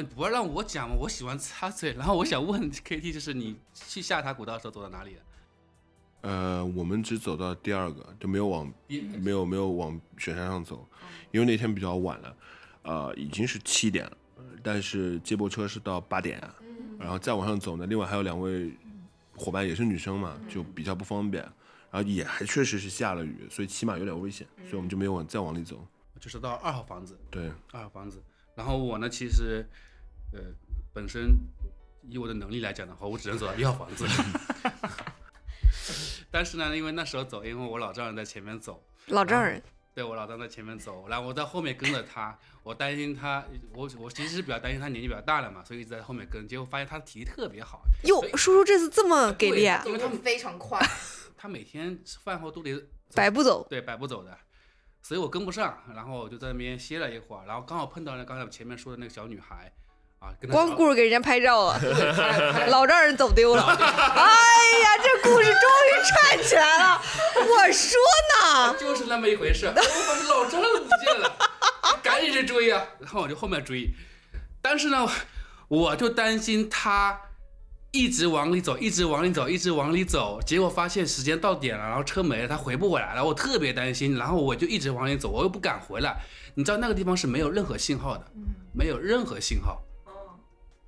[0.00, 1.92] 哎，不要让我讲嘛，我喜欢插嘴。
[1.92, 5.22] 然后我想问 KT，就是你去下塔古道的时候走到哪里了？
[6.22, 8.72] 呃，我们只走到第二个，就没有往
[9.18, 10.86] 没有没有往雪山上走，
[11.30, 12.36] 因为那天比较晚了，
[12.82, 16.54] 呃，已经是七点了，呃但是接驳车是到八点啊，
[16.98, 18.70] 然后再往上走呢，另外还有两位
[19.36, 21.42] 伙伴也是女生嘛，就比较不方便，
[21.90, 25.82] 然后也还确实是下了雨，所以起码有点危险，所以我们就没有往再往里走。
[26.18, 28.22] 就是到二号房子，对，二号房子。
[28.54, 29.66] 然后我呢，其实
[30.32, 30.40] 呃
[30.92, 31.36] 本身
[32.08, 34.06] 以我的能力来讲的话，我只能走到一号房子。
[36.30, 39.60] 但是呢，因为那时候走，因为我老丈人在前面走，老丈人，
[39.92, 50.80] 对我老丈在前面走，然后我在后面跟着他，我担心他，我我其实是比较担心他年纪比较大了嘛，所以一直在后面跟，结果发现他的体力特别好，哟，叔叔这次这么给力啊，因为他非常快，
[51.36, 52.80] 他每天饭后都得
[53.14, 53.66] 百步走。
[53.68, 54.38] 对百步走的，
[55.02, 59.72] 所以我跟不上，然后我就在那边歇了一会儿，然后刚好碰到了刚才我前面说的那个小女孩，
[60.20, 61.80] 啊，跟她光顾着给人家拍照了，
[62.68, 63.62] 老丈人走丢了。
[63.62, 63.74] 哎
[64.84, 67.02] 呀，这故事终于串起来了。
[67.36, 67.98] 我说
[68.36, 69.66] 呢，就是那么一回事。
[69.66, 71.36] 我发现老丈人不见了，
[72.02, 72.84] 赶紧去追啊！
[72.98, 73.88] 然后我就后面追，
[74.60, 75.08] 但是呢，
[75.68, 77.18] 我就担心他
[77.90, 84.18] 一直往里走，一直往里走，一直往里走，结果发现时间到点了，然后车没了，他回不回来了，我特别担心。
[84.18, 86.14] 然后我就一直往里走，我又不敢回来。
[86.56, 88.26] 你知道那个地方是没有任何信号的，
[88.74, 89.80] 没有任何信号。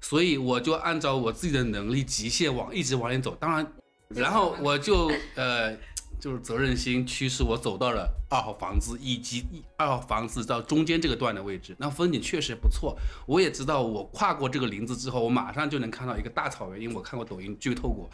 [0.03, 3.73] 所以我就按照我自己的能力极限往一直往里走，当然，
[4.09, 5.75] 然后我就呃
[6.21, 9.45] 就是责任心驱使我走到了二号房子以及
[9.77, 12.97] 二号房子到中间这个段的位置，那风景确实不错。
[13.27, 18.11] 我也知道我跨过这个林子之后，我马上就能看到一个大草原，因为我看过抖音剧透过，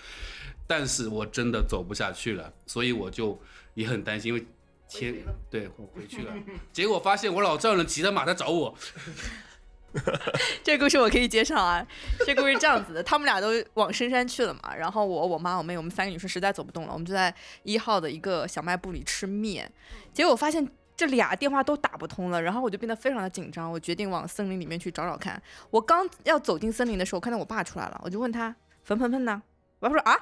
[0.67, 3.39] 但是我真的走不下去了，所以我就
[3.75, 4.47] 也很担心，因为
[4.89, 5.15] 天
[5.51, 6.33] 对我回去了，
[6.73, 8.75] 结果发现我老丈人骑着马在找我，
[10.63, 11.87] 这个故事我可以接上啊。
[12.27, 19.71] 这故事这样子的，他们俩都往深山去了嘛，然后我、我妈、我妹，我们三个女生实在走不动了，我们就在一号的一个小卖部里吃面。
[20.13, 20.67] 结果发现
[20.97, 25.41] 这俩电话都打不通了，然后我就变得非常的紧张，我决定往森林里面去找找看。
[25.71, 29.43] 我刚要走进森林的时候，看到我爸出来了，我就问他粉粉粉呢？
[29.81, 30.15] 我爸说啊，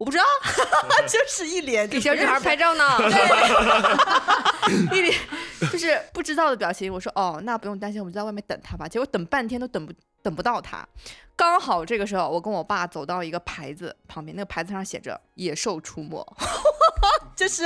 [0.00, 0.24] 我不知道，
[1.06, 2.84] 就是一脸给小女孩拍照呢。
[4.92, 5.14] 一脸
[5.70, 6.90] 就是不知道的表情。
[6.90, 8.88] 我说哦，那不用担心，我们就在外面等他吧。
[8.88, 9.92] 结果等半天都等不
[10.22, 10.82] 等不到他。
[11.36, 16.26] 刚好这个时候，我跟我爸走到一个牌子旁边，那个牌子上写着“野兽出没”，
[17.36, 17.64] 就是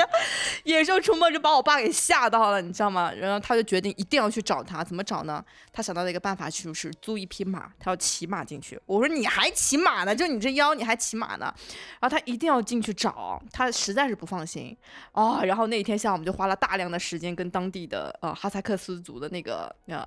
[0.64, 3.12] 野兽出没，就把我爸给吓到了，你知道吗？
[3.12, 5.44] 然后他就决定一定要去找他，怎么找呢？
[5.72, 8.80] 他想到了一个办法，就是租一匹马，他要骑马进去。
[8.86, 10.14] 我说你还骑马呢？
[10.14, 11.52] 就你这腰，你还骑马呢？
[12.00, 14.76] 然后他一定要进去找，他实在是不放心
[15.12, 20.04] 啊、然后那天下午，我们就花了大量的时间跟当地的呃哈萨克斯族的那个呃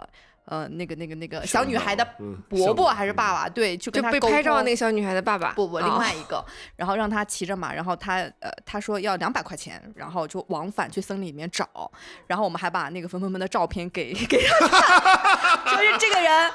[0.48, 6.44] 呃那个那个那个小女孩的嗯伯伯还是爸爸，对，去就被拍照的那个小女孩的爸爸，不不，另哦外一个，
[6.76, 11.92] 然后让他骑着马，然后他呃他说要两百块钱，然后就往返去森林里面找，
[12.28, 16.52] 然后我们还把那个冯鹏鹏的照片给给他看， 就是这个人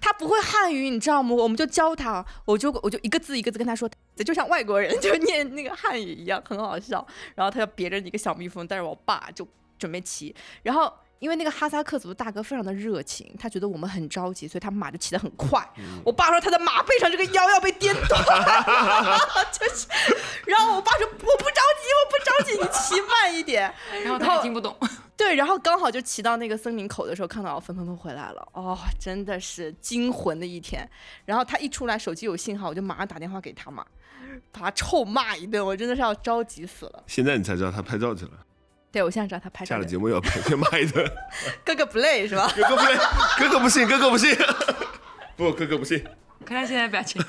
[0.00, 1.34] 他不会汉语，你知道吗？
[1.34, 3.88] 我们就教他，我就我就一个字一个字跟他说，
[4.24, 7.06] 就像外国人就念那个汉语一样，很好笑。
[7.34, 9.46] 然后他就别着一个小蜜蜂，带着我爸就
[9.78, 10.92] 准备骑，然后。
[11.18, 15.66] 因为那个哈萨克族的大哥非常的热情，他觉得我们很着急，所以他马就骑得很快。
[16.04, 18.22] 我爸说他的马背上这个腰要被颠断，
[19.52, 19.86] 就是，
[20.46, 23.72] 然后我爸说我不着急，我不着急，你骑慢一点。
[24.04, 24.76] 然后他也听不懂。
[25.16, 30.88] 对，然后刚好就骑到那个森林口的时候，看到冯鹏鹏回来了，哦，真的是惊魂的一天。
[31.24, 33.84] 然后他一出来，手机有信号，我就马上打电话给他嘛，
[34.52, 37.02] 把他臭骂一顿，我真的是要着急死了。
[37.08, 38.30] 现在你才知道他拍照去了，
[38.90, 41.06] 对，我现在知道他拍下了节目要拍先骂一顿。
[41.64, 42.50] 哥哥不累是吧？
[42.56, 42.96] 哥哥不累，
[43.38, 44.34] 哥哥不信，哥哥不信，
[45.36, 46.02] 不，哥哥不信。
[46.44, 47.22] 看他现在表情，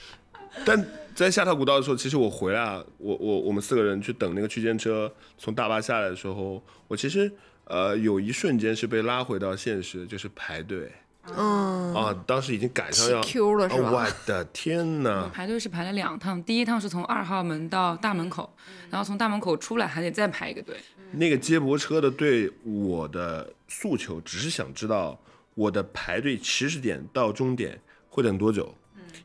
[0.64, 7.30] 但在下塔古道的时候，其实我回来啊，我我我们四个人去等那个区间车从大巴下来的时候，我其实
[7.64, 10.90] 呃有一瞬间是被拉回到现实，就是排队
[11.36, 13.90] 嗯，啊，当时已经赶上要 Q 了是哦吧？
[13.92, 15.30] 我的天哪！
[15.32, 18.52] 排队是排了两趟，第一趟是从二号门到大门口，
[18.90, 20.76] 然后从大门口出来还得再排一个队。
[21.12, 25.18] 那个接驳车的对，我的诉求只是想知道
[25.54, 28.74] 我的排队起始点到终点会等多久，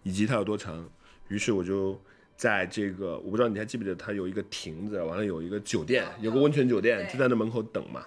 [0.04, 0.88] 以及它有多长。
[1.30, 2.00] 于是我就
[2.36, 8.04] 在这个，我不知道你还记不记得，它有一个亭子，完了有一个酒店，有个温泉酒店，就在那门口等嘛。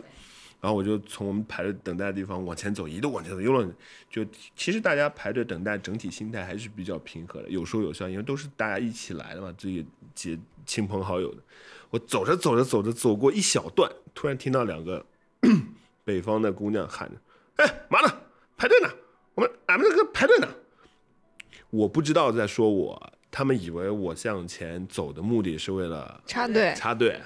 [0.60, 3.64] 然后我就从我们排队等待的地方往前走，一路往前走，一路
[4.10, 4.22] 就
[4.54, 9.82] 其实大家排队等待整体心态还是比较平和的，有说有笑，因为都是大家一起来的嘛，这些
[10.14, 11.42] 结亲朋好友的。
[11.90, 15.04] 我走着走着走着走过一小段，突然听到两个
[16.04, 17.16] 北方的姑娘喊着
[17.56, 18.12] ：“哎，嘛呢？
[18.56, 18.88] 排队呢？
[19.34, 20.48] 我们俺们这个排队呢。”
[21.70, 27.20] 我不知道在说我，他们以为我向前走的目的是为了插队，插队。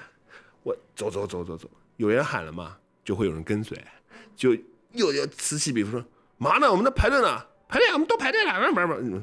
[0.63, 3.79] 我走走走走走，有人喊了嘛，就会有人跟随，
[4.35, 4.55] 就
[4.93, 6.05] 又又此起彼伏说
[6.39, 6.71] ：“嘛呢？
[6.71, 7.39] 我们在排队呢，
[7.69, 9.23] 排队啊，我们都排队了。”不不不，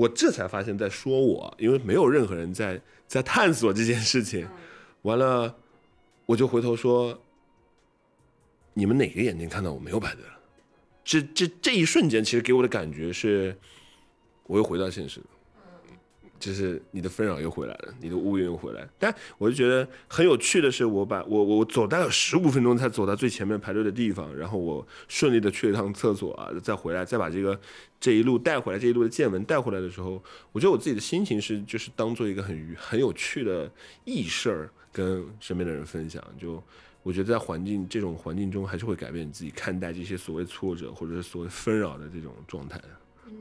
[0.00, 4.48] 我这才发现在说我，因为没有任何人在在探索这件事情。
[5.02, 5.54] 完了，
[6.24, 7.20] 我就回头说
[8.72, 10.38] ：“你们哪个眼睛看到我没有排队了？”
[11.04, 13.54] 这这这一瞬间，其实给我的感觉是，
[14.44, 15.26] 我又回到现实了。
[16.40, 18.88] 就是你的纷扰又回来了，你的乌云又回来。
[18.98, 27.60] 但我就觉得很有趣的是，我把我我走大概有十五分钟才走到最前面排队的地方，然后我顺利的去了一趟厕所啊，再回来，再把这个
[28.00, 30.20] 这一路带回来，这一路的见闻带回来的时候，
[30.50, 33.70] 我觉得我自己的心情是就是当做一个很愉很有趣的
[34.04, 36.24] 异事儿跟身边的人分享。
[36.40, 36.62] 就
[37.02, 42.80] 我觉得在环境这种环境中，还是会改变你自己看待这些所谓挫折或者是所谓纷扰的这种状态。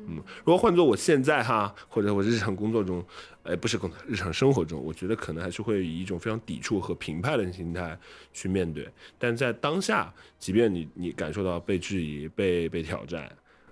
[0.08, 3.04] 嗯，如果换做我现在哈，或者我日常工作中，
[3.44, 7.98] 哎，不是工作，日常生活中，我觉得可能还是会以一种非常抵触和评判的心态
[8.34, 8.88] 去面对。
[9.18, 13.32] 但在当下，即便你你感受到被质疑、被被挑战，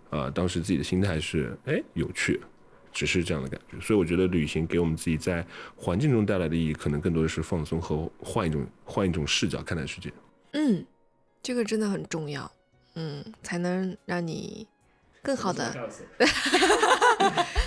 [0.09, 2.39] 啊、当时自己的心态是哎有趣，
[2.91, 3.79] 只是这样的感觉。
[3.79, 5.45] 所以我觉得旅行给我们自己在
[5.75, 10.11] 环境中带来的意义，可能更多的是放松和换一种换一种视角看待世界。
[10.53, 10.85] 嗯，
[11.43, 12.51] 这个真的很重要，
[12.95, 14.65] 嗯，才能让你
[15.27, 15.75] 更好的，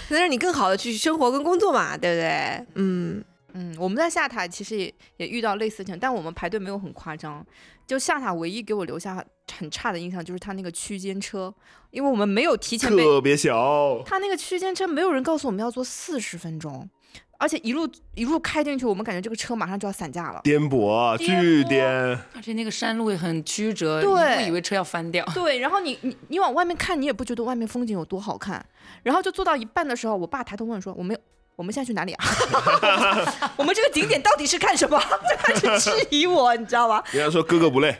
[0.08, 2.66] 能 让你更好的去生活跟工作嘛，对不对？
[2.76, 7.46] 嗯，嗯，我们在下塔其实也也遇到类似情况，但我们排队没有很夸张。
[7.86, 9.22] 就下塔唯一给我留下
[9.58, 11.52] 很差的印象就是他那个区间车，
[11.90, 16.88] 因为我们没有提前特别小，他那个区间车没有人告诉我们要坐四十分钟，
[17.38, 20.40] 而且一路一路开进去，我们感觉这个车马上就要散架了。
[20.44, 21.86] 颠簸，巨颠。
[22.34, 25.24] 而且那个山路也很曲折，对你不以为车要翻掉。
[25.34, 28.64] 对，然后你你你往外面看，你也不觉得外面风景有多好看。
[29.02, 31.18] 然后就坐到一半的时候，我爸抬头问说：“我们
[31.56, 32.24] 我们现在去哪里啊？
[33.56, 37.02] 我们这个景点到底是看什么？” 就开始质疑我，你知道吧？
[37.12, 37.96] 人家说哥哥不累，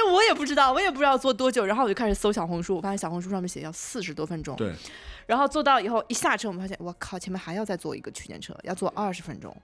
[0.00, 1.64] 是我也不知道，我也不知道坐多久。
[1.64, 4.56] 然后我就开始搜小红书，我发现小红书上面写要四十多分钟。
[4.56, 4.74] 对，
[5.26, 9.54] 然后坐到以后一下车，我们发现我靠，前面还要再坐一个区间车，要坐二十分钟。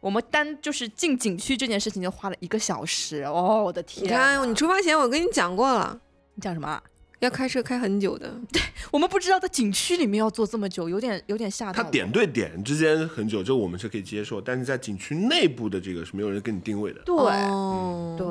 [0.00, 4.04] 我们单就是进景区这件事情就花了一个小时，哦，我的天！
[4.04, 5.98] 你看，你出发前我跟你讲过了，
[6.34, 6.82] 你讲什么啊？
[7.20, 8.32] 要开车开很久的。
[8.52, 11.84] 对我们不知道在景区里面要坐这么久，有点有点吓到我。
[11.84, 17.00] 它点对点之间很久，这我们是可以接受，但是在景区内部的这个是没有人给你定位的。
[17.04, 18.28] 对、哦，对，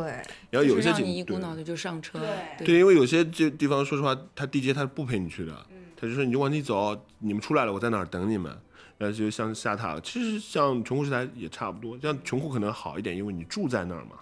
[0.50, 2.20] 然后有一些就是你一股脑的就上车。
[2.60, 5.66] 对，因为有些这地方，说实话，他地接他不陪你去的，
[5.96, 8.56] 他就说你就往里走，你们出来了，我在哪儿等你们。
[8.98, 14.18] 然后就像下塔，其实像琼湖石台也差不多，像琼库可能好一点，因为你住在那儿嘛。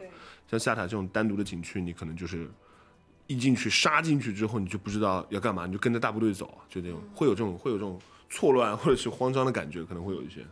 [0.51, 2.49] 像下塔这种单独的景区，你可能就是
[3.27, 7.99] 一进去杀进去之后，你就不知道要干嘛，你就跟着大部队走，就那种会有这种会有这种
[8.29, 10.45] 错乱或者是慌张的感觉，可能会有一些。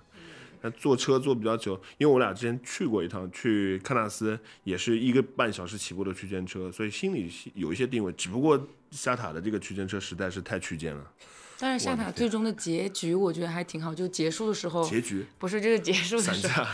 [0.65, 8.09] 那坐车坐比较久，因为我俩之前去过一趟，去喀纳斯也是一个半小时起步的区间车，所以心里有一些定位。
[8.13, 8.57] 只不过
[8.89, 11.11] 下塔的这个区间车实在是太区间了。
[11.59, 16.65] 但是下塔最终的结局我觉得还挺好，就结束的时候，结局不是这个结束的时候，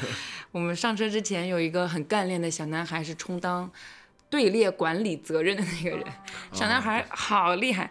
[0.51, 3.69] 我们上车之前有一个很干练的小男孩是充当
[4.29, 6.05] 队列管理责任的那个人，
[6.51, 7.89] 小男孩好厉害，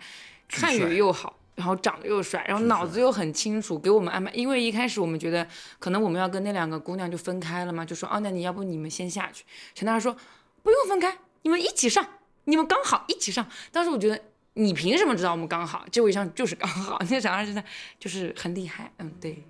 [0.51, 1.34] 汉语又好。
[1.59, 4.30] 然后长得又帅，然后脑子又很清楚，给我们安排。
[4.30, 5.45] 因为一开始我们觉得
[5.80, 9.45] 可能我们要跟那两个姑娘就分开了嘛，就说哦，那你要不你们先下去。
[9.74, 10.16] 小男孩说
[10.62, 12.07] 不用分开，你们一起上，
[12.45, 13.45] 你们刚好一起上。
[13.72, 14.16] 当时我觉得
[14.53, 15.84] 你凭什么知道我们刚好？
[15.91, 16.97] 结果一上就是刚好。
[17.11, 17.64] 那小孩真的
[17.99, 19.43] 就是很厉害，嗯，对，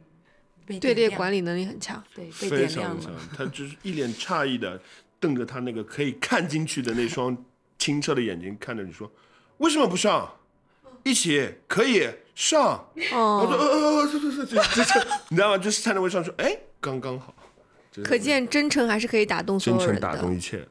[0.64, 2.03] 被队列管理能力很强。
[2.14, 4.80] 对被点亮了。，他就是一脸诧异的
[5.20, 7.36] 瞪着他那个可以看进去的那双
[7.78, 9.10] 清澈的眼睛看着你说
[9.58, 10.32] ：“为什么不上？
[11.04, 15.58] 一起可以上。”我说：“哦，呃呃呃，这这这这这这，你知道吗？
[15.58, 17.34] 就是站在位上说，哎，刚刚好。
[18.04, 20.08] 可见真诚还是可以打动所真诚有人的。
[20.08, 20.64] 打动一切，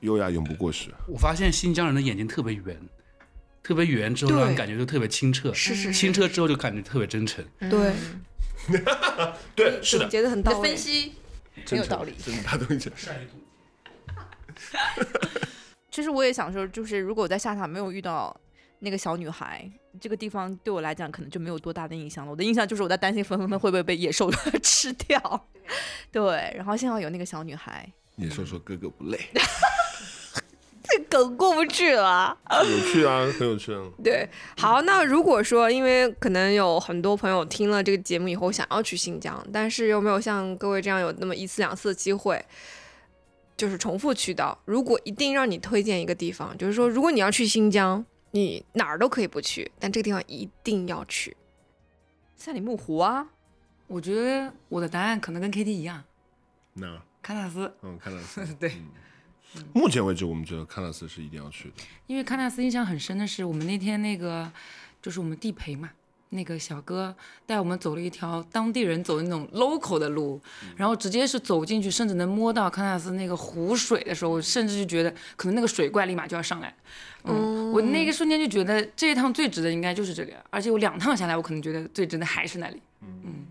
[0.00, 0.90] 优雅永不过时。
[1.08, 2.78] 我发现新疆人的眼睛特别圆，
[3.64, 7.44] 特别圆之后让人对感觉就特别清澈，是是是清澈之后就感觉特别真诚。
[7.58, 7.92] 对，
[9.56, 10.78] 对，是的总，结的很到位分。
[10.78, 11.14] 析
[11.56, 12.14] 很真诚有道理。
[12.24, 12.92] 真的打动一切。
[15.90, 18.34] 其实我也想说，就是如果我在下塔没有遇到
[18.80, 19.68] 那个小女孩，
[20.00, 22.30] 这个地方对我来讲可能就没有多大的印象了。
[22.30, 24.30] 我的印象就是我在担心粉粉粉会不会被野兽
[24.62, 25.48] 吃掉。
[26.12, 29.18] 对，然后幸好有那个小女孩，你说说哥哥不累，
[30.84, 32.36] 这梗过不去了。
[32.50, 33.82] 有趣啊，很有趣啊。
[34.02, 42.42] 对，好，那如果说，因为可能有很多朋友听了这个节目以后想要去新疆，但是又没有像各位这样有那么一次两次的机会，
[43.58, 44.58] 就是重复去到。
[44.64, 51.36] 如果一定让你推荐一个地方，就是说，如果你要去新疆，你哪儿都可以不去，但这个地方一定要去。
[52.36, 53.26] 赛里木湖啊，
[53.88, 56.04] 我觉得我的答案可能跟 KT 一样，
[56.74, 56.86] 那
[57.22, 57.74] 喀纳斯。
[57.82, 58.72] 嗯，喀纳斯，对
[59.56, 61.74] 嗯，目前为止，我们觉得喀纳斯是一定要去的。
[62.06, 64.50] 因为喀纳斯印象很深的是，我们那天那个
[65.02, 65.90] 就是我们地陪嘛，
[66.30, 67.14] 那个小哥
[67.46, 70.40] 带我们走了一条当地人走的那种 local 的路，
[70.76, 76.74] 然后直接是走进去，甚至能摸到喀纳斯那个湖水的时候，我甚至就觉得可能那个水怪立马就要上来。
[77.24, 82.80] 嗯，我那个瞬间就觉得这一趟最值的应该就是这个，而且我两趟下来，我可能觉得最值的还是那里。
[83.02, 83.46] 嗯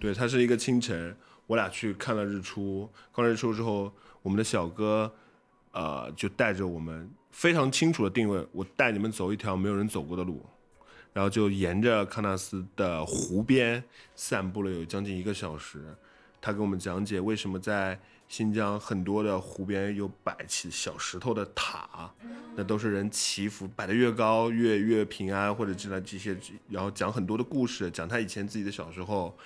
[0.00, 3.92] 对，它是一个清晨，我俩去看了日出，看了日出之后，
[4.22, 5.12] 我们的小哥，
[5.72, 10.40] 呃，就带着我们非常清楚的定位，我带你们走一条没有人走过的路，
[11.12, 13.82] 然后就沿着喀纳斯的湖边
[14.14, 15.82] 散步了有将近一个小时。
[16.40, 17.98] 他给我们讲解为什么在
[18.28, 22.12] 新疆很多的湖边有摆起小石头的塔，
[22.54, 26.36] 那都是人祈福，摆得越高越越平安或者之类这些，
[26.68, 29.36] 然后讲很多的故事，讲他以前自己的小时候，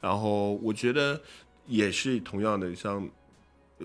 [0.00, 1.20] 然后我觉得
[1.66, 3.08] 也是同样的，像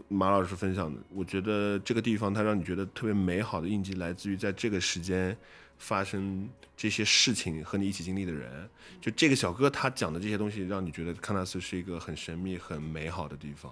[0.08, 5.38] 马老师分享的，我觉得这个地方它让你觉得特别美好的印记，来自于在这个时间
[5.78, 8.70] 发生这些事情和你一起经历的人。
[9.02, 13.72] 就这个小哥他讲的这些东西，让你觉得喀纳斯是一个很神秘、很美好的地方。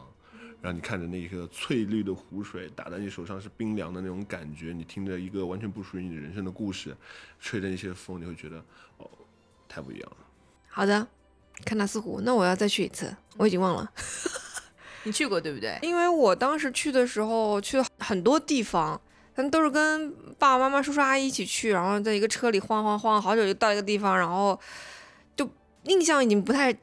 [0.61, 6.95] 让你看着那个翠绿的湖水打在你手上是冰凉的那种感觉，你听着一个完全不属于你人生的故事，
[7.37, 8.63] 吹着那些风，你会觉得
[8.97, 9.09] 哦，
[9.67, 10.17] 太不一样了。
[10.69, 11.05] 好的，
[11.65, 13.91] 喀纳斯湖，那我要再去一次，我已经忘了。
[15.03, 15.77] 你去过对不对？
[15.81, 19.01] 因为我当时去的时候去了很多地方，
[19.35, 24.59] 但都是跟爸爸妈妈、叔叔阿姨一起去，然后在一个车里晃晃晃，好久就到一个地方，然后
[25.35, 25.49] 就
[25.83, 26.75] 印象已经不太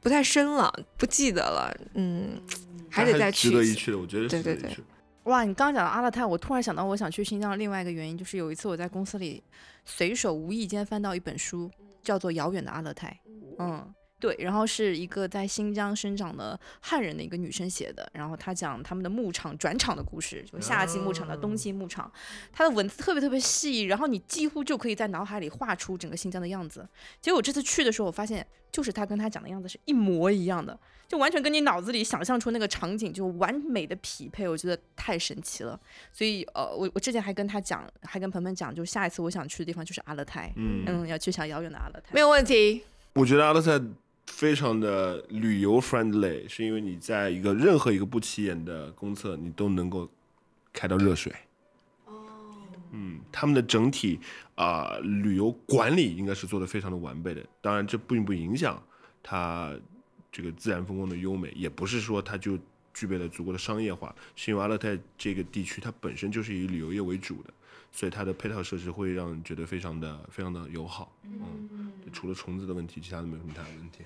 [0.00, 2.40] 不太深了，不记得了，嗯，
[2.90, 3.50] 还得再去。
[3.50, 4.86] 值得一去的，我觉得是对对对值得一去的。
[5.24, 9.42] 哇，你刚刚讲到阿勒泰，我突然想到我想去新疆的另外一个原因，就是有一次我在公司里
[9.84, 11.70] 随手无意间翻到一本书，
[12.02, 13.20] 叫做《遥远的阿勒泰》。
[13.58, 22.10] 嗯，对，然后是一个在新疆生长的汉人的一个女生写的，然后她讲他们的牧场转场的故事，就夏季牧场到冬季牧场，
[22.52, 26.88] 她的文字特别特别细，然后你几乎就可以在脑海里画出整个新疆的样子。
[27.20, 35.78] 结果我这次去的时候，我发现就是她跟她讲的样子是一模一样的，就完全跟你脑子里想象出那个场景就完美的匹配，我觉得太神奇了。
[36.12, 42.12] 所以呃，我我之前还跟她讲，还跟鹏鹏讲，就下一次我想去的地方就是阿勒泰，嗯嗯，要去想遥远的阿勒泰。
[42.12, 42.82] 没有问题。
[43.14, 43.80] 我觉得阿勒泰
[44.28, 50.08] 非常的旅游 friendly，是因为你在一个任何一个不起眼的公厕，你都能够
[50.72, 51.34] 开到热水。
[52.92, 54.20] 嗯，他们的整体
[54.54, 57.44] 啊、旅游管理应该是做的非常的完备的。
[57.60, 58.80] 当然，这并不影响
[59.22, 59.74] 它
[60.30, 62.56] 这个自然风光的优美，也不是说它就
[62.94, 67.52] 具备了足够的商业化，是因为阿勒泰这个地区它本身就是以旅游业为主的，
[67.90, 71.12] 所以它的配套设施会让人觉得非常的非常的友好。
[71.24, 74.04] 嗯，除了虫子的问题，其他的没有什么大的问题。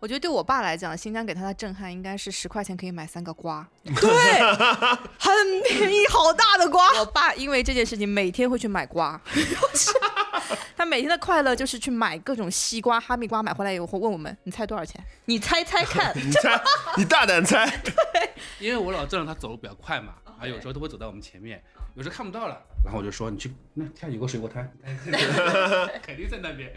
[0.00, 3.92] 我觉得对我爸来讲，新疆给他的震撼应该是十块钱可以买三个瓜， 对
[5.18, 7.00] 很便宜，好大的瓜。
[7.00, 9.20] 我爸因为这件事情每天会去买瓜，
[10.76, 15.02] 他每天的快乐就是去买各种西瓜、哈密瓜，买回来以后问我们：“你猜多少钱？
[15.24, 16.12] 你猜猜看。
[16.16, 16.60] 你猜，
[16.96, 17.66] 你大胆猜。
[17.82, 17.92] 对
[18.60, 21.60] 因为我老丈人他走路比较快嘛，啊，有时候都会走在我们前面，
[21.94, 24.72] 有时候看不到了，然后我就说你去那看有个水果摊，
[26.02, 26.72] 肯定在那边，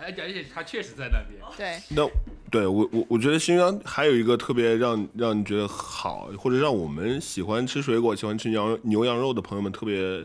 [0.00, 1.40] 而且而且他确实在那边。
[1.56, 2.08] 对，那
[2.50, 10.20] 对我我我觉得新疆还有一个特别让让你觉得好，或者让我们喜欢吃水果、喜欢吃羊牛羊肉的朋友们特别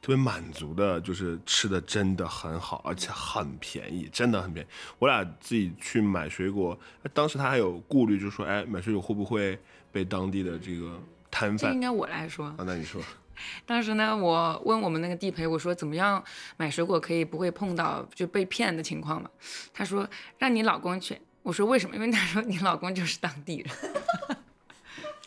[0.00, 4.68] 特别满足的，就是吃的真的很好，而且很便宜，真的很便宜。
[4.98, 6.78] 我俩自己去买水果，
[7.12, 9.58] 当时他还有顾虑，就说哎，买水果会不会
[9.90, 11.00] 被当地的这个
[11.30, 11.80] 摊贩这应？
[11.80, 12.46] 该我来说。
[12.46, 13.00] 啊，那你说，
[13.66, 16.22] 当时呢，我问我们那个地陪，我说怎么样
[16.56, 19.30] 买水果可以不会碰到就被骗的情况嘛？
[19.72, 20.08] 他说
[20.38, 21.20] 让你老公去。
[21.42, 21.94] 我说为什么？
[21.94, 23.68] 因为他说你老公就是当地人。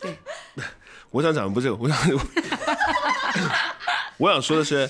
[0.00, 0.16] 对
[1.10, 1.96] 我想讲的不是这个，我想
[4.16, 4.88] 我想说的是，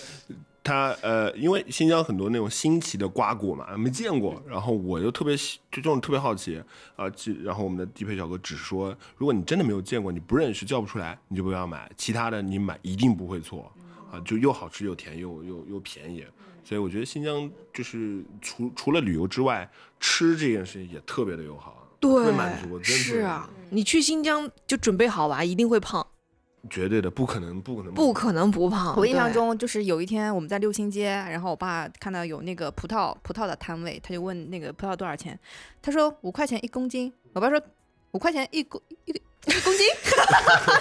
[0.62, 6.62] 他呃，因为新疆很多那种新奇的瓜果嘛，没见过，然后我就特别喜就这种特别好奇
[6.96, 13.72] 啊，其然后我们的地陪小哥只说，如果你真的没有见过，你不认识叫不出来，你就不要买，其他的你买一定不会错
[14.12, 16.24] 啊，就又好吃又甜又又又便宜。
[16.64, 26.06] 所以我觉得新疆就是除除了旅游之外，吃这件事情也特别的友好，特别满足，真的是啊，你去新疆就准备好吧，一定会胖，
[26.68, 28.94] 绝对的，不可能，不可能，不可能不胖。
[28.96, 35.38] 我印象，中就是有一天我们在六星街，然后我爸看到有那个葡萄葡萄的摊位，他就问那个葡萄多少钱，
[35.82, 37.12] 他说五块钱一公斤。
[37.32, 37.60] 我爸说
[38.12, 39.20] 五块钱一公一个
[39.56, 39.86] 一公斤，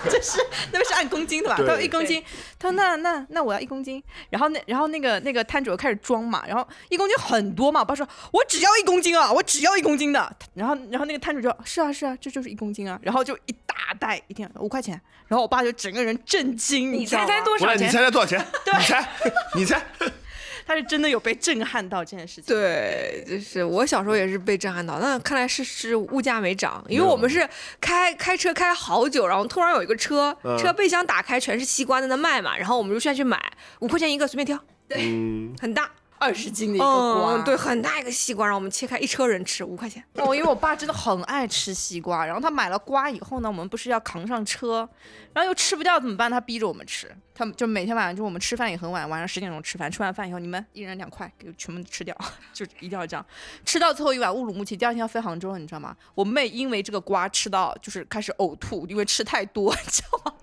[0.12, 0.40] 就是
[0.72, 1.56] 那边是按公斤的吧？
[1.58, 2.24] 他对说一公斤，
[2.60, 4.02] 他说那那那我要一公斤。
[4.30, 10.36] 然后那然后那个那个摊主又开始装嘛，然后一公斤很多嘛，我爸说我只要一公斤啊，我只要一公斤的。
[10.54, 17.92] 然后然后那个摊主就，是啊是啊，这就是一公斤啊，然后就一大袋一天五块钱，然后我爸就整个人震惊，你猜猜多少钱，你？
[17.92, 18.46] 猜猜多少钱？
[18.66, 19.10] 对你猜，
[19.56, 19.82] 你猜。
[20.68, 22.44] 他是真的有被震撼到这件事情。
[22.54, 27.48] 对，就是我小时候也是被震撼到，那看来是是物价没涨，因为我们是
[27.80, 30.58] 开开车开好久，然后突然有一个车，嗯。
[30.58, 33.40] 车备箱打开全是西瓜在那卖嘛，然后我们就下去买，
[33.80, 34.60] 五块钱一个随便挑，
[34.90, 35.90] 嗯，很大，
[36.20, 40.04] 二十斤的一个瓜，嗯，对，很大一个西瓜，然后我们切开一车人吃，五块钱。
[40.16, 44.88] 哦，因为我爸真的很爱吃西瓜，然后他买了瓜以后呢，我们不是要扛上车，
[45.34, 46.30] 然后又吃不掉怎么办？
[46.30, 52.18] 他逼着我们吃，他们就每天晚上就我们吃饭也很晚，晚上十点钟吃饭，吃完饭以后你们一人两块，给全部吃掉，
[52.52, 53.26] 就一定要这样，
[53.66, 55.96] 吃到最后一碗乌鲁木齐，第二天要飞杭州了，你知道吗？
[56.16, 60.34] 我妹因为这个瓜吃到就是开始呕吐，因为吃太多，你知道吗？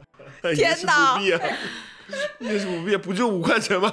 [0.55, 1.21] 天哪哪！
[2.39, 3.91] 也是不必，不就五块钱吗？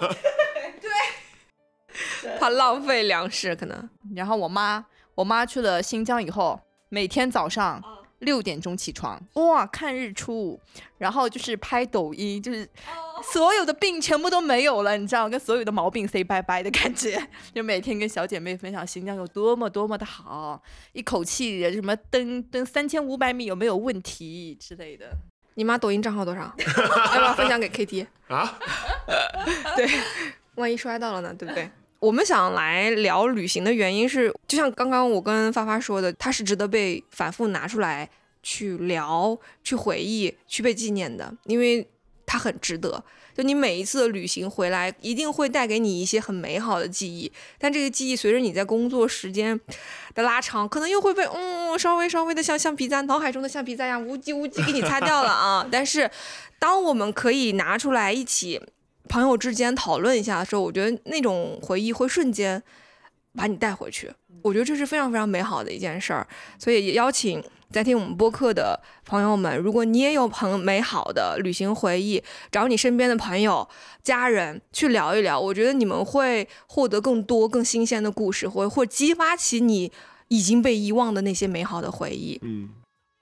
[2.40, 4.86] 怕浪费粮食，可能然后我妈，
[5.16, 7.84] 我妈去了新疆以后，每天早上
[8.20, 10.60] 六点钟起床，哇，看日出，
[10.98, 12.70] 然后就是拍抖音，就是
[13.34, 17.20] 所有的病全部都没有了，你知道，跟所有的毛病 say 拜拜的感觉。
[17.54, 20.62] 就每天跟小姐妹分享新疆有多么多么的好，
[20.94, 25.12] 一口气什么登登三千五百米有没有问题之类的。
[25.56, 26.42] 你妈抖音账号多少？
[27.14, 28.06] 要不要分享给 KT？
[28.28, 28.58] 啊？
[29.76, 29.90] 对，
[30.56, 31.70] 万一摔到了呢，对不对？
[32.02, 38.10] 我们想来聊旅行的原因是，就像刚刚我跟发发说的，它是值得被反复拿出来
[38.42, 41.88] 去聊、去回忆、去被纪念的，因为
[42.26, 43.04] 它很值得。
[43.36, 49.58] 就你每一次的旅行回来，一定会带给你一些很美好的记忆，但这个记忆随着你在工作时间
[50.16, 55.66] 的拉长，可能又会被嗯稍微稍微的像橡皮擦脑海中的橡皮擦一样无叽无叽给你擦掉了啊。
[55.72, 56.10] 但是，
[56.58, 58.60] 当我们可以拿出来一起
[59.12, 62.64] 朋友之间讨论一下的时候，我觉得那种回忆会瞬间
[63.36, 64.10] 把你带回去。
[64.42, 66.26] 我觉得这是非常非常美好的一件事儿，
[66.58, 73.68] 所以也邀请在听我们播客的朋友们，如果你也有朋美好的旅行回忆，找你身边的朋友、
[74.02, 79.92] 家人去聊一聊，我觉得你们会获得更多、更新鲜的故事，或或激发起你
[80.30, 82.40] 已经被遗忘的那些美好的回忆。
[82.42, 82.70] 嗯，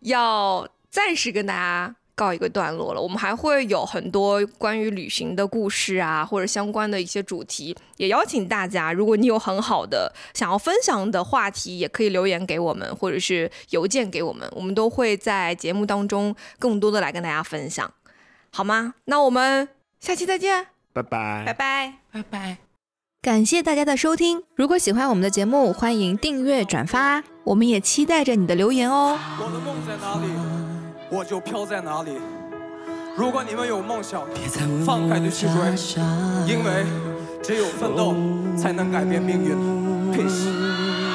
[0.01, 2.99] 要暂时跟大家告一个段落了。
[3.01, 17.89] 我们还会有很多关于旅行的故事啊，或者相关的一些主题，也邀请大家，如果你有很好的想要分享的话题，也可以留言给我们，或者是邮件给我们，我们都会在节目当中更多的来跟大家分享，
[18.51, 18.95] 好吗？
[19.05, 19.69] 那我们
[20.01, 20.67] 下期再见。
[20.91, 21.93] 拜拜，拜拜。
[22.11, 22.57] 拜拜。
[23.21, 29.19] 感谢大家的收听，如果喜欢我们的节目，欢迎订阅转发，我们也期待着你的留言哦。
[29.39, 30.58] 我的梦在哪里，
[31.09, 32.11] 我就飘在哪里。
[33.17, 34.21] 如果你们有梦想，
[34.85, 35.55] 放开的去追，
[36.47, 36.85] 因为
[37.41, 38.15] 只有奋斗
[38.55, 39.55] 才能改变命运。
[40.13, 41.08] Peace。